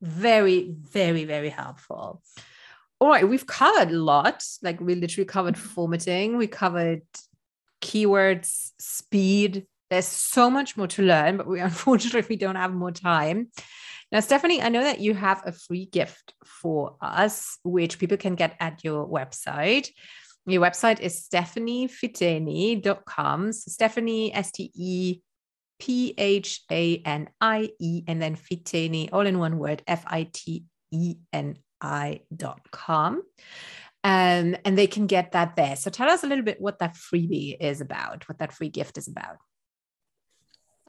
very, 0.00 0.70
very, 0.70 1.24
very 1.24 1.50
helpful. 1.50 2.22
All 2.98 3.08
right, 3.08 3.28
we've 3.28 3.46
covered 3.46 3.90
a 3.90 3.98
lot. 3.98 4.44
Like 4.62 4.80
we 4.80 4.94
literally 4.94 5.26
covered 5.26 5.54
mm-hmm. 5.54 5.68
formatting, 5.68 6.36
we 6.36 6.46
covered 6.46 7.02
keywords, 7.82 8.72
speed. 8.78 9.66
There's 9.90 10.06
so 10.06 10.50
much 10.50 10.76
more 10.76 10.86
to 10.88 11.02
learn, 11.02 11.36
but 11.36 11.46
we 11.46 11.60
unfortunately 11.70 12.26
we 12.28 12.36
don't 12.36 12.56
have 12.56 12.72
more 12.72 12.92
time. 12.92 13.48
Now, 14.12 14.20
Stephanie, 14.20 14.60
I 14.60 14.70
know 14.70 14.82
that 14.82 15.00
you 15.00 15.14
have 15.14 15.42
a 15.46 15.52
free 15.52 15.86
gift 15.86 16.34
for 16.44 16.96
us, 17.00 17.58
which 17.62 17.98
people 17.98 18.16
can 18.16 18.34
get 18.34 18.56
at 18.58 18.82
your 18.82 19.06
website. 19.06 19.88
Your 20.46 20.62
website 20.62 21.00
is 21.00 21.28
stephaniefiteni.com. 21.28 23.52
So 23.52 23.70
Stephanie, 23.70 24.34
S 24.34 24.52
T 24.52 24.70
E 24.74 25.20
P 25.78 26.14
H 26.16 26.62
A 26.70 27.02
N 27.04 27.28
I 27.40 27.70
E, 27.78 28.04
and 28.06 28.22
then 28.22 28.36
Fiteni, 28.36 29.10
all 29.12 29.26
in 29.26 29.38
one 29.38 29.58
word, 29.58 29.82
F 29.86 30.04
I 30.06 30.30
T 30.32 30.64
E 30.90 31.16
N 31.32 31.58
I.com. 31.80 33.22
Um, 34.02 34.56
and 34.64 34.78
they 34.78 34.86
can 34.86 35.06
get 35.06 35.32
that 35.32 35.56
there. 35.56 35.76
So 35.76 35.90
tell 35.90 36.08
us 36.08 36.24
a 36.24 36.26
little 36.26 36.44
bit 36.44 36.60
what 36.60 36.78
that 36.78 36.94
freebie 36.94 37.56
is 37.60 37.80
about, 37.80 38.28
what 38.28 38.38
that 38.38 38.52
free 38.52 38.70
gift 38.70 38.96
is 38.96 39.08
about. 39.08 39.36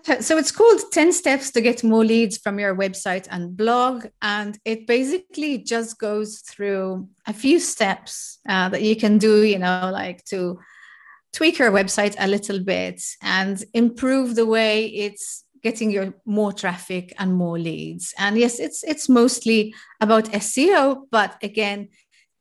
So 0.04 0.38
it's 0.38 0.52
called 0.52 0.82
10 0.92 1.12
Steps 1.14 1.52
to 1.52 1.62
Get 1.62 1.84
More 1.84 2.04
Leads 2.04 2.38
from 2.38 2.60
Your 2.60 2.76
Website 2.76 3.28
and 3.30 3.56
Blog. 3.56 4.08
And 4.22 4.58
it 4.66 4.88
basically 4.88 5.60
just 5.60 6.00
goes 6.00 6.40
through 6.40 7.08
a 7.28 7.34
few 7.34 7.60
steps 7.60 8.40
uh, 8.50 8.70
that 8.70 8.82
you 8.82 8.96
can 8.96 9.18
do, 9.18 9.44
you 9.44 9.60
know, 9.60 9.90
like 9.94 10.24
to 10.26 10.60
tweak 11.34 11.60
your 11.60 11.72
website 11.72 12.16
a 12.20 12.28
little 12.28 12.60
bit 12.60 13.02
and 13.22 13.64
improve 13.74 14.36
the 14.36 14.46
way 14.46 14.86
it's 14.88 15.44
getting 15.64 15.92
your 15.92 16.14
more 16.26 16.52
traffic 16.52 17.14
and 17.20 17.34
more 17.34 17.60
leads. 17.60 18.14
And 18.18 18.38
yes, 18.38 18.60
it's 18.60 18.84
it's 18.84 19.08
mostly 19.08 19.74
about 20.00 20.26
SEO, 20.26 21.04
but 21.12 21.38
again, 21.44 21.90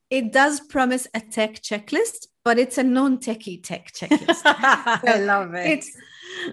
it 0.09 0.33
does 0.33 0.61
promise 0.61 1.07
a 1.15 1.21
tech 1.21 1.61
checklist, 1.63 2.27
but 2.45 2.59
it's 2.59 2.79
a 2.79 2.83
non-techie 2.83 3.63
tech 3.63 3.93
checklist. 3.93 4.43
I 4.45 5.19
love 5.21 5.55
it. 5.55 5.67
It's 5.67 5.97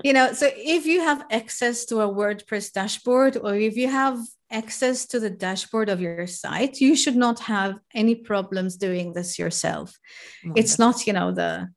you 0.04 0.14
know, 0.14 0.34
so 0.34 0.50
if 0.56 0.86
you 0.86 1.02
have 1.02 1.26
access 1.32 1.86
to 1.86 2.02
a 2.02 2.08
WordPress 2.08 2.72
dashboard 2.72 3.38
or 3.38 3.56
if 3.56 3.76
you 3.76 3.88
have 3.88 4.20
access 4.52 5.06
to 5.08 5.20
the 5.20 5.30
dashboard 5.30 5.90
of 5.90 6.00
your 6.02 6.28
site, 6.28 6.80
you 6.80 6.96
should 6.96 7.16
not 7.16 7.40
have 7.40 7.80
any 7.94 8.16
problems 8.16 8.78
doing 8.78 9.14
this 9.14 9.38
yourself. 9.38 9.98
Wonderful. 10.44 10.64
It's 10.64 10.80
not, 10.80 11.08
you 11.08 11.14
know, 11.14 11.32
the 11.32 11.70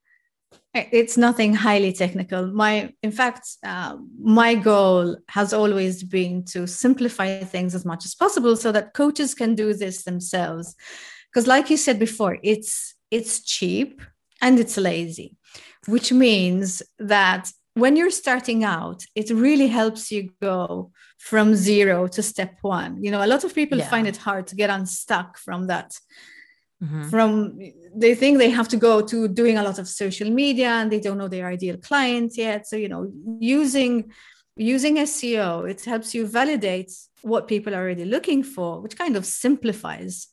it's 0.72 1.16
nothing 1.16 1.52
highly 1.52 1.92
technical 1.92 2.46
my 2.46 2.92
in 3.02 3.10
fact 3.10 3.56
uh, 3.64 3.96
my 4.22 4.54
goal 4.54 5.16
has 5.28 5.52
always 5.52 6.04
been 6.04 6.44
to 6.44 6.66
simplify 6.66 7.40
things 7.40 7.74
as 7.74 7.84
much 7.84 8.04
as 8.04 8.14
possible 8.14 8.56
so 8.56 8.70
that 8.70 8.94
coaches 8.94 9.34
can 9.34 9.54
do 9.54 9.74
this 9.74 10.04
themselves 10.04 10.76
because 11.28 11.48
like 11.48 11.70
you 11.70 11.76
said 11.76 11.98
before 11.98 12.38
it's 12.44 12.94
it's 13.10 13.42
cheap 13.42 14.00
and 14.40 14.60
it's 14.60 14.76
lazy 14.76 15.36
which 15.88 16.12
means 16.12 16.82
that 17.00 17.50
when 17.80 17.96
you're 17.96 18.10
starting 18.10 18.64
out 18.64 19.04
it 19.14 19.30
really 19.30 19.68
helps 19.68 20.10
you 20.12 20.30
go 20.40 20.90
from 21.18 21.54
zero 21.54 22.06
to 22.06 22.22
step 22.22 22.58
one 22.62 23.02
you 23.02 23.10
know 23.10 23.24
a 23.24 23.26
lot 23.32 23.44
of 23.44 23.54
people 23.54 23.78
yeah. 23.78 23.88
find 23.88 24.06
it 24.06 24.16
hard 24.16 24.46
to 24.46 24.56
get 24.56 24.70
unstuck 24.70 25.38
from 25.38 25.66
that 25.66 25.90
mm-hmm. 26.82 27.08
from 27.08 27.58
they 27.94 28.14
think 28.14 28.38
they 28.38 28.50
have 28.50 28.68
to 28.68 28.76
go 28.76 29.00
to 29.00 29.28
doing 29.28 29.58
a 29.58 29.62
lot 29.62 29.78
of 29.78 29.88
social 29.88 30.30
media 30.30 30.68
and 30.68 30.90
they 30.90 31.00
don't 31.00 31.18
know 31.18 31.28
their 31.28 31.46
ideal 31.46 31.76
client 31.76 32.36
yet 32.36 32.66
so 32.66 32.76
you 32.76 32.88
know 32.88 33.10
using 33.40 34.10
using 34.56 34.96
seo 34.96 35.68
it 35.68 35.84
helps 35.84 36.14
you 36.14 36.26
validate 36.26 36.92
what 37.22 37.48
people 37.48 37.74
are 37.74 37.82
already 37.82 38.04
looking 38.04 38.42
for 38.42 38.80
which 38.80 38.96
kind 38.96 39.16
of 39.16 39.24
simplifies 39.26 40.28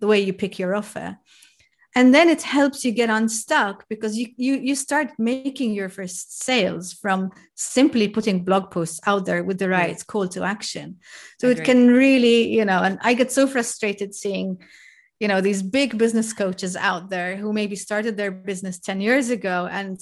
the 0.00 0.06
way 0.06 0.20
you 0.20 0.32
pick 0.32 0.58
your 0.58 0.74
offer 0.74 1.16
and 1.96 2.12
then 2.12 2.28
it 2.28 2.42
helps 2.42 2.84
you 2.84 2.90
get 2.90 3.08
unstuck 3.08 3.84
because 3.88 4.16
you, 4.18 4.28
you 4.36 4.54
you 4.56 4.74
start 4.74 5.12
making 5.18 5.72
your 5.72 5.88
first 5.88 6.42
sales 6.42 6.92
from 6.92 7.30
simply 7.54 8.08
putting 8.08 8.44
blog 8.44 8.70
posts 8.70 9.00
out 9.06 9.26
there 9.26 9.44
with 9.44 9.58
the 9.58 9.68
right 9.68 10.04
call 10.06 10.26
to 10.28 10.42
action. 10.42 10.96
So 11.38 11.48
it 11.48 11.62
can 11.64 11.88
really 11.88 12.48
you 12.48 12.64
know 12.64 12.82
and 12.82 12.98
i 13.02 13.14
get 13.14 13.30
so 13.30 13.46
frustrated 13.46 14.14
seeing 14.14 14.58
you 15.20 15.28
know 15.28 15.40
these 15.40 15.62
big 15.62 15.96
business 15.96 16.32
coaches 16.32 16.74
out 16.76 17.10
there 17.10 17.36
who 17.36 17.52
maybe 17.52 17.76
started 17.76 18.16
their 18.16 18.32
business 18.32 18.78
10 18.78 19.00
years 19.00 19.30
ago 19.30 19.68
and 19.70 20.00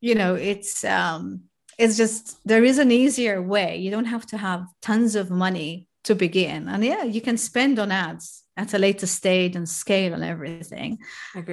you 0.00 0.14
know 0.14 0.34
it's 0.34 0.84
um 0.84 1.42
it's 1.78 1.96
just 1.96 2.38
there 2.44 2.62
is 2.62 2.78
an 2.78 2.92
easier 2.92 3.40
way. 3.40 3.78
You 3.78 3.90
don't 3.90 4.04
have 4.04 4.26
to 4.26 4.36
have 4.36 4.66
tons 4.82 5.16
of 5.16 5.30
money 5.30 5.86
to 6.04 6.14
begin. 6.14 6.68
And 6.68 6.84
yeah 6.84 7.02
you 7.02 7.20
can 7.20 7.36
spend 7.36 7.78
on 7.78 7.90
ads 7.90 8.44
at 8.60 8.74
a 8.74 8.78
later 8.78 9.06
stage 9.06 9.56
and 9.56 9.68
scale 9.68 10.12
and 10.12 10.24
everything 10.24 10.98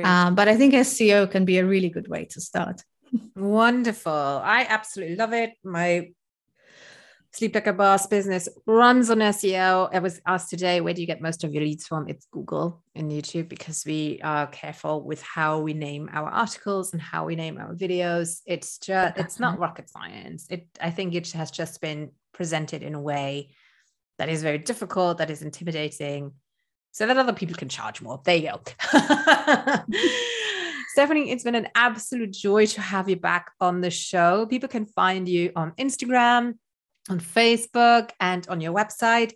um, 0.03 0.35
but 0.35 0.47
i 0.47 0.55
think 0.57 0.73
seo 0.73 1.29
can 1.29 1.45
be 1.45 1.57
a 1.57 1.65
really 1.65 1.89
good 1.89 2.07
way 2.07 2.25
to 2.25 2.41
start 2.41 2.83
wonderful 3.35 4.41
i 4.57 4.65
absolutely 4.69 5.15
love 5.15 5.33
it 5.33 5.51
my 5.63 6.07
Sleep 7.37 7.53
Like 7.53 7.67
a 7.67 7.73
Boss 7.73 8.07
business 8.07 8.49
runs 8.65 9.11
on 9.11 9.19
SEO. 9.19 9.89
I 9.93 9.99
was 9.99 10.19
asked 10.25 10.49
today, 10.49 10.81
where 10.81 10.95
do 10.95 11.01
you 11.01 11.05
get 11.05 11.21
most 11.21 11.43
of 11.43 11.53
your 11.53 11.61
leads 11.61 11.85
from? 11.85 12.07
It's 12.07 12.25
Google 12.31 12.81
and 12.95 13.11
YouTube 13.11 13.47
because 13.47 13.83
we 13.85 14.19
are 14.23 14.47
careful 14.47 15.03
with 15.03 15.21
how 15.21 15.59
we 15.59 15.73
name 15.73 16.09
our 16.11 16.29
articles 16.29 16.93
and 16.93 17.01
how 17.01 17.25
we 17.25 17.35
name 17.35 17.59
our 17.59 17.75
videos. 17.75 18.41
It's 18.47 18.79
just, 18.79 19.19
it's 19.19 19.39
not 19.39 19.59
rocket 19.59 19.87
science. 19.87 20.47
It, 20.49 20.67
I 20.81 20.89
think 20.89 21.13
it 21.13 21.31
has 21.33 21.51
just 21.51 21.79
been 21.79 22.09
presented 22.33 22.81
in 22.81 22.95
a 22.95 23.01
way 23.01 23.49
that 24.17 24.29
is 24.29 24.41
very 24.41 24.57
difficult, 24.57 25.19
that 25.19 25.29
is 25.29 25.43
intimidating, 25.43 26.31
so 26.97 27.05
that 27.05 27.15
other 27.15 27.31
people 27.31 27.55
can 27.55 27.69
charge 27.69 28.01
more. 28.01 28.19
There 28.23 28.35
you 28.35 28.49
go. 28.49 28.59
Stephanie, 30.93 31.29
it's 31.29 31.43
been 31.43 31.53
an 31.53 31.67
absolute 31.75 32.31
joy 32.31 32.65
to 32.65 32.81
have 32.81 33.07
you 33.07 33.15
back 33.15 33.51
on 33.61 33.81
the 33.81 33.91
show. 33.91 34.47
People 34.47 34.67
can 34.67 34.87
find 34.87 35.29
you 35.29 35.51
on 35.55 35.73
Instagram, 35.73 36.55
on 37.07 37.19
Facebook 37.19 38.09
and 38.19 38.47
on 38.47 38.61
your 38.61 38.73
website. 38.73 39.33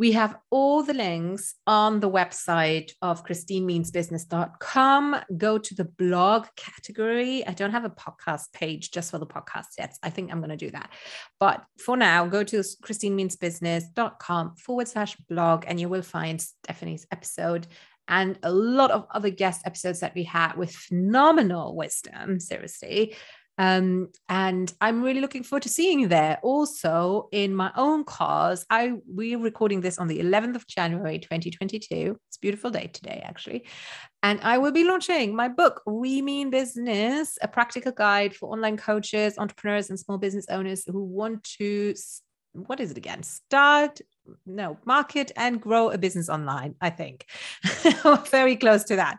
We 0.00 0.12
have 0.12 0.38
all 0.48 0.82
the 0.82 0.94
links 0.94 1.56
on 1.66 2.00
the 2.00 2.08
website 2.10 2.92
of 3.02 3.22
christinemeansbusiness.com. 3.22 5.16
Go 5.36 5.58
to 5.58 5.74
the 5.74 5.84
blog 5.84 6.46
category. 6.56 7.46
I 7.46 7.52
don't 7.52 7.72
have 7.72 7.84
a 7.84 7.90
podcast 7.90 8.50
page 8.54 8.92
just 8.92 9.10
for 9.10 9.18
the 9.18 9.26
podcast 9.26 9.66
yet. 9.76 9.98
I 10.02 10.08
think 10.08 10.32
I'm 10.32 10.40
going 10.40 10.48
to 10.48 10.56
do 10.56 10.70
that. 10.70 10.88
But 11.38 11.62
for 11.78 11.98
now, 11.98 12.26
go 12.26 12.42
to 12.44 12.60
christinemeansbusiness.com 12.60 14.56
forward 14.56 14.88
slash 14.88 15.18
blog 15.28 15.64
and 15.66 15.78
you 15.78 15.90
will 15.90 16.00
find 16.00 16.40
Stephanie's 16.40 17.06
episode 17.12 17.66
and 18.08 18.38
a 18.42 18.50
lot 18.50 18.90
of 18.90 19.06
other 19.10 19.28
guest 19.28 19.60
episodes 19.66 20.00
that 20.00 20.14
we 20.14 20.24
had 20.24 20.56
with 20.56 20.74
phenomenal 20.74 21.76
wisdom, 21.76 22.40
seriously. 22.40 23.14
Um, 23.60 24.08
and 24.30 24.72
I'm 24.80 25.02
really 25.02 25.20
looking 25.20 25.42
forward 25.42 25.64
to 25.64 25.68
seeing 25.68 26.00
you 26.00 26.08
there. 26.08 26.38
Also, 26.42 27.28
in 27.30 27.54
my 27.54 27.70
own 27.76 28.04
cause, 28.04 28.64
I 28.70 28.94
we're 29.06 29.38
recording 29.38 29.82
this 29.82 29.98
on 29.98 30.08
the 30.08 30.18
11th 30.18 30.56
of 30.56 30.66
January 30.66 31.18
2022. 31.18 32.16
It's 32.28 32.36
a 32.38 32.40
beautiful 32.40 32.70
day 32.70 32.86
today, 32.90 33.22
actually. 33.22 33.66
And 34.22 34.40
I 34.42 34.56
will 34.56 34.72
be 34.72 34.84
launching 34.84 35.36
my 35.36 35.48
book, 35.48 35.82
We 35.86 36.22
Mean 36.22 36.48
Business, 36.48 37.36
a 37.42 37.48
practical 37.48 37.92
guide 37.92 38.34
for 38.34 38.50
online 38.50 38.78
coaches, 38.78 39.36
entrepreneurs, 39.36 39.90
and 39.90 40.00
small 40.00 40.16
business 40.16 40.46
owners 40.48 40.84
who 40.86 41.04
want 41.04 41.44
to 41.58 41.94
what 42.52 42.80
is 42.80 42.90
it 42.90 42.96
again? 42.96 43.22
Start, 43.22 44.00
no, 44.46 44.78
market 44.84 45.32
and 45.36 45.60
grow 45.60 45.90
a 45.90 45.98
business 45.98 46.28
online, 46.28 46.74
I 46.80 46.90
think. 46.90 47.26
Very 48.30 48.56
close 48.56 48.84
to 48.84 48.96
that. 48.96 49.18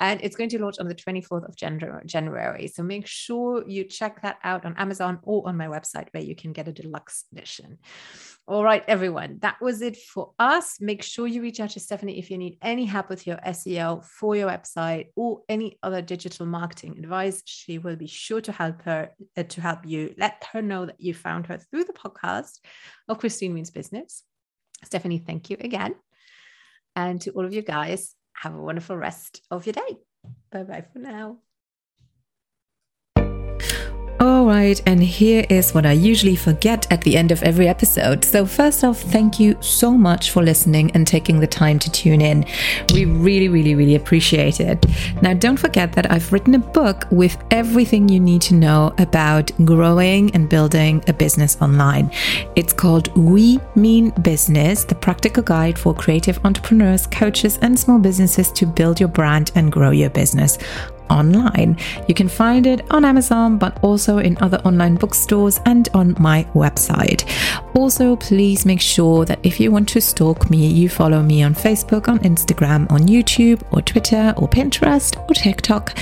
And 0.00 0.20
it's 0.22 0.36
going 0.36 0.50
to 0.50 0.62
launch 0.62 0.76
on 0.78 0.88
the 0.88 0.94
24th 0.94 1.48
of 1.48 1.56
January. 2.06 2.66
So 2.68 2.82
make 2.82 3.06
sure 3.06 3.64
you 3.68 3.84
check 3.84 4.22
that 4.22 4.38
out 4.42 4.64
on 4.64 4.76
Amazon 4.76 5.18
or 5.22 5.46
on 5.46 5.56
my 5.56 5.66
website 5.66 6.08
where 6.12 6.22
you 6.22 6.34
can 6.34 6.52
get 6.52 6.68
a 6.68 6.72
deluxe 6.72 7.24
edition. 7.32 7.78
All 8.50 8.64
right, 8.64 8.82
everyone, 8.88 9.38
that 9.42 9.60
was 9.60 9.80
it 9.80 9.96
for 9.96 10.32
us. 10.40 10.80
Make 10.80 11.04
sure 11.04 11.28
you 11.28 11.40
reach 11.40 11.60
out 11.60 11.70
to 11.70 11.80
Stephanie 11.80 12.18
if 12.18 12.32
you 12.32 12.38
need 12.38 12.58
any 12.62 12.84
help 12.84 13.08
with 13.08 13.24
your 13.24 13.36
SEO 13.36 14.04
for 14.04 14.34
your 14.34 14.48
website 14.48 15.08
or 15.14 15.42
any 15.48 15.78
other 15.84 16.02
digital 16.02 16.46
marketing 16.46 16.98
advice. 16.98 17.42
She 17.44 17.78
will 17.78 17.94
be 17.94 18.08
sure 18.08 18.40
to 18.40 18.50
help 18.50 18.82
her 18.82 19.10
uh, 19.36 19.44
to 19.44 19.60
help 19.60 19.86
you. 19.86 20.14
Let 20.18 20.44
her 20.52 20.62
know 20.62 20.86
that 20.86 21.00
you 21.00 21.14
found 21.14 21.46
her 21.46 21.58
through 21.58 21.84
the 21.84 21.92
podcast 21.92 22.58
of 23.10 23.18
Christine 23.18 23.52
Means 23.52 23.70
Business. 23.70 24.22
Stephanie, 24.84 25.18
thank 25.18 25.50
you 25.50 25.56
again. 25.60 25.94
And 26.96 27.20
to 27.22 27.30
all 27.32 27.44
of 27.44 27.52
you 27.52 27.62
guys, 27.62 28.14
have 28.34 28.54
a 28.54 28.62
wonderful 28.62 28.96
rest 28.96 29.42
of 29.50 29.66
your 29.66 29.74
day. 29.74 29.98
Bye 30.50 30.62
bye 30.62 30.84
for 30.92 30.98
now. 31.00 31.38
Right, 34.50 34.82
and 34.84 35.02
here 35.02 35.46
is 35.48 35.72
what 35.72 35.86
I 35.86 35.92
usually 35.92 36.36
forget 36.36 36.90
at 36.90 37.02
the 37.02 37.16
end 37.16 37.30
of 37.30 37.42
every 37.42 37.68
episode. 37.68 38.24
So, 38.24 38.44
first 38.44 38.82
off, 38.82 39.00
thank 39.00 39.38
you 39.38 39.56
so 39.60 39.92
much 39.92 40.30
for 40.30 40.42
listening 40.42 40.90
and 40.92 41.06
taking 41.06 41.38
the 41.38 41.46
time 41.46 41.78
to 41.78 41.90
tune 41.90 42.20
in. 42.20 42.44
We 42.92 43.04
really, 43.04 43.48
really, 43.48 43.74
really 43.74 43.94
appreciate 43.94 44.60
it. 44.60 44.84
Now, 45.22 45.34
don't 45.34 45.56
forget 45.56 45.92
that 45.92 46.10
I've 46.10 46.32
written 46.32 46.54
a 46.54 46.58
book 46.58 47.06
with 47.10 47.36
everything 47.50 48.08
you 48.08 48.20
need 48.20 48.42
to 48.42 48.54
know 48.54 48.92
about 48.98 49.52
growing 49.64 50.34
and 50.34 50.48
building 50.48 51.02
a 51.06 51.12
business 51.12 51.56
online. 51.60 52.10
It's 52.56 52.72
called 52.72 53.16
We 53.16 53.60
Mean 53.76 54.10
Business, 54.22 54.84
the 54.84 54.96
practical 54.96 55.42
guide 55.42 55.78
for 55.78 55.94
creative 55.94 56.44
entrepreneurs, 56.44 57.06
coaches, 57.06 57.58
and 57.62 57.78
small 57.78 57.98
businesses 57.98 58.50
to 58.52 58.66
build 58.66 58.98
your 58.98 59.08
brand 59.08 59.52
and 59.54 59.70
grow 59.70 59.90
your 59.90 60.10
business 60.10 60.58
online. 61.10 61.76
You 62.08 62.14
can 62.14 62.28
find 62.28 62.66
it 62.66 62.84
on 62.90 63.04
Amazon, 63.04 63.58
but 63.58 63.82
also 63.82 64.18
in 64.18 64.38
other 64.40 64.58
online 64.64 64.96
bookstores 64.96 65.60
and 65.66 65.88
on 65.94 66.16
my 66.18 66.44
website. 66.54 67.28
Also, 67.74 68.16
please 68.16 68.64
make 68.64 68.80
sure 68.80 69.24
that 69.24 69.40
if 69.42 69.60
you 69.60 69.70
want 69.70 69.88
to 69.90 70.00
stalk 70.00 70.50
me, 70.50 70.66
you 70.66 70.88
follow 70.88 71.22
me 71.22 71.42
on 71.42 71.54
Facebook, 71.54 72.08
on 72.08 72.18
Instagram, 72.20 72.90
on 72.90 73.00
YouTube, 73.00 73.62
or 73.72 73.82
Twitter, 73.82 74.34
or 74.36 74.48
Pinterest, 74.48 75.18
or 75.28 75.34
TikTok. 75.34 75.96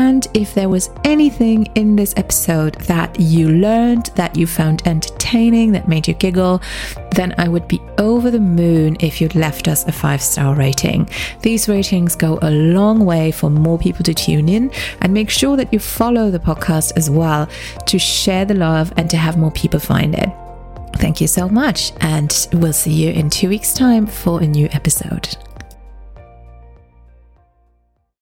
And 0.00 0.26
if 0.32 0.54
there 0.54 0.70
was 0.70 0.88
anything 1.04 1.66
in 1.74 1.94
this 1.94 2.14
episode 2.16 2.74
that 2.86 3.20
you 3.20 3.50
learned, 3.50 4.06
that 4.16 4.34
you 4.34 4.46
found 4.46 4.80
entertaining, 4.86 5.72
that 5.72 5.88
made 5.88 6.08
you 6.08 6.14
giggle, 6.14 6.62
then 7.14 7.34
I 7.36 7.48
would 7.48 7.68
be 7.68 7.82
over 7.98 8.30
the 8.30 8.40
moon 8.40 8.96
if 9.00 9.20
you'd 9.20 9.34
left 9.34 9.68
us 9.68 9.86
a 9.86 9.92
five 9.92 10.22
star 10.22 10.54
rating. 10.54 11.06
These 11.42 11.68
ratings 11.68 12.16
go 12.16 12.38
a 12.40 12.50
long 12.50 13.04
way 13.04 13.30
for 13.30 13.50
more 13.50 13.78
people 13.78 14.02
to 14.04 14.14
tune 14.14 14.48
in 14.48 14.72
and 15.02 15.12
make 15.12 15.28
sure 15.28 15.54
that 15.58 15.70
you 15.70 15.78
follow 15.78 16.30
the 16.30 16.38
podcast 16.38 16.96
as 16.96 17.10
well 17.10 17.46
to 17.84 17.98
share 17.98 18.46
the 18.46 18.54
love 18.54 18.94
and 18.96 19.10
to 19.10 19.18
have 19.18 19.36
more 19.36 19.52
people 19.52 19.80
find 19.80 20.14
it. 20.14 20.30
Thank 20.94 21.20
you 21.20 21.26
so 21.26 21.46
much, 21.46 21.92
and 22.00 22.48
we'll 22.54 22.72
see 22.72 22.92
you 22.92 23.10
in 23.10 23.28
two 23.28 23.50
weeks' 23.50 23.74
time 23.74 24.06
for 24.06 24.40
a 24.40 24.46
new 24.46 24.66
episode. 24.72 25.36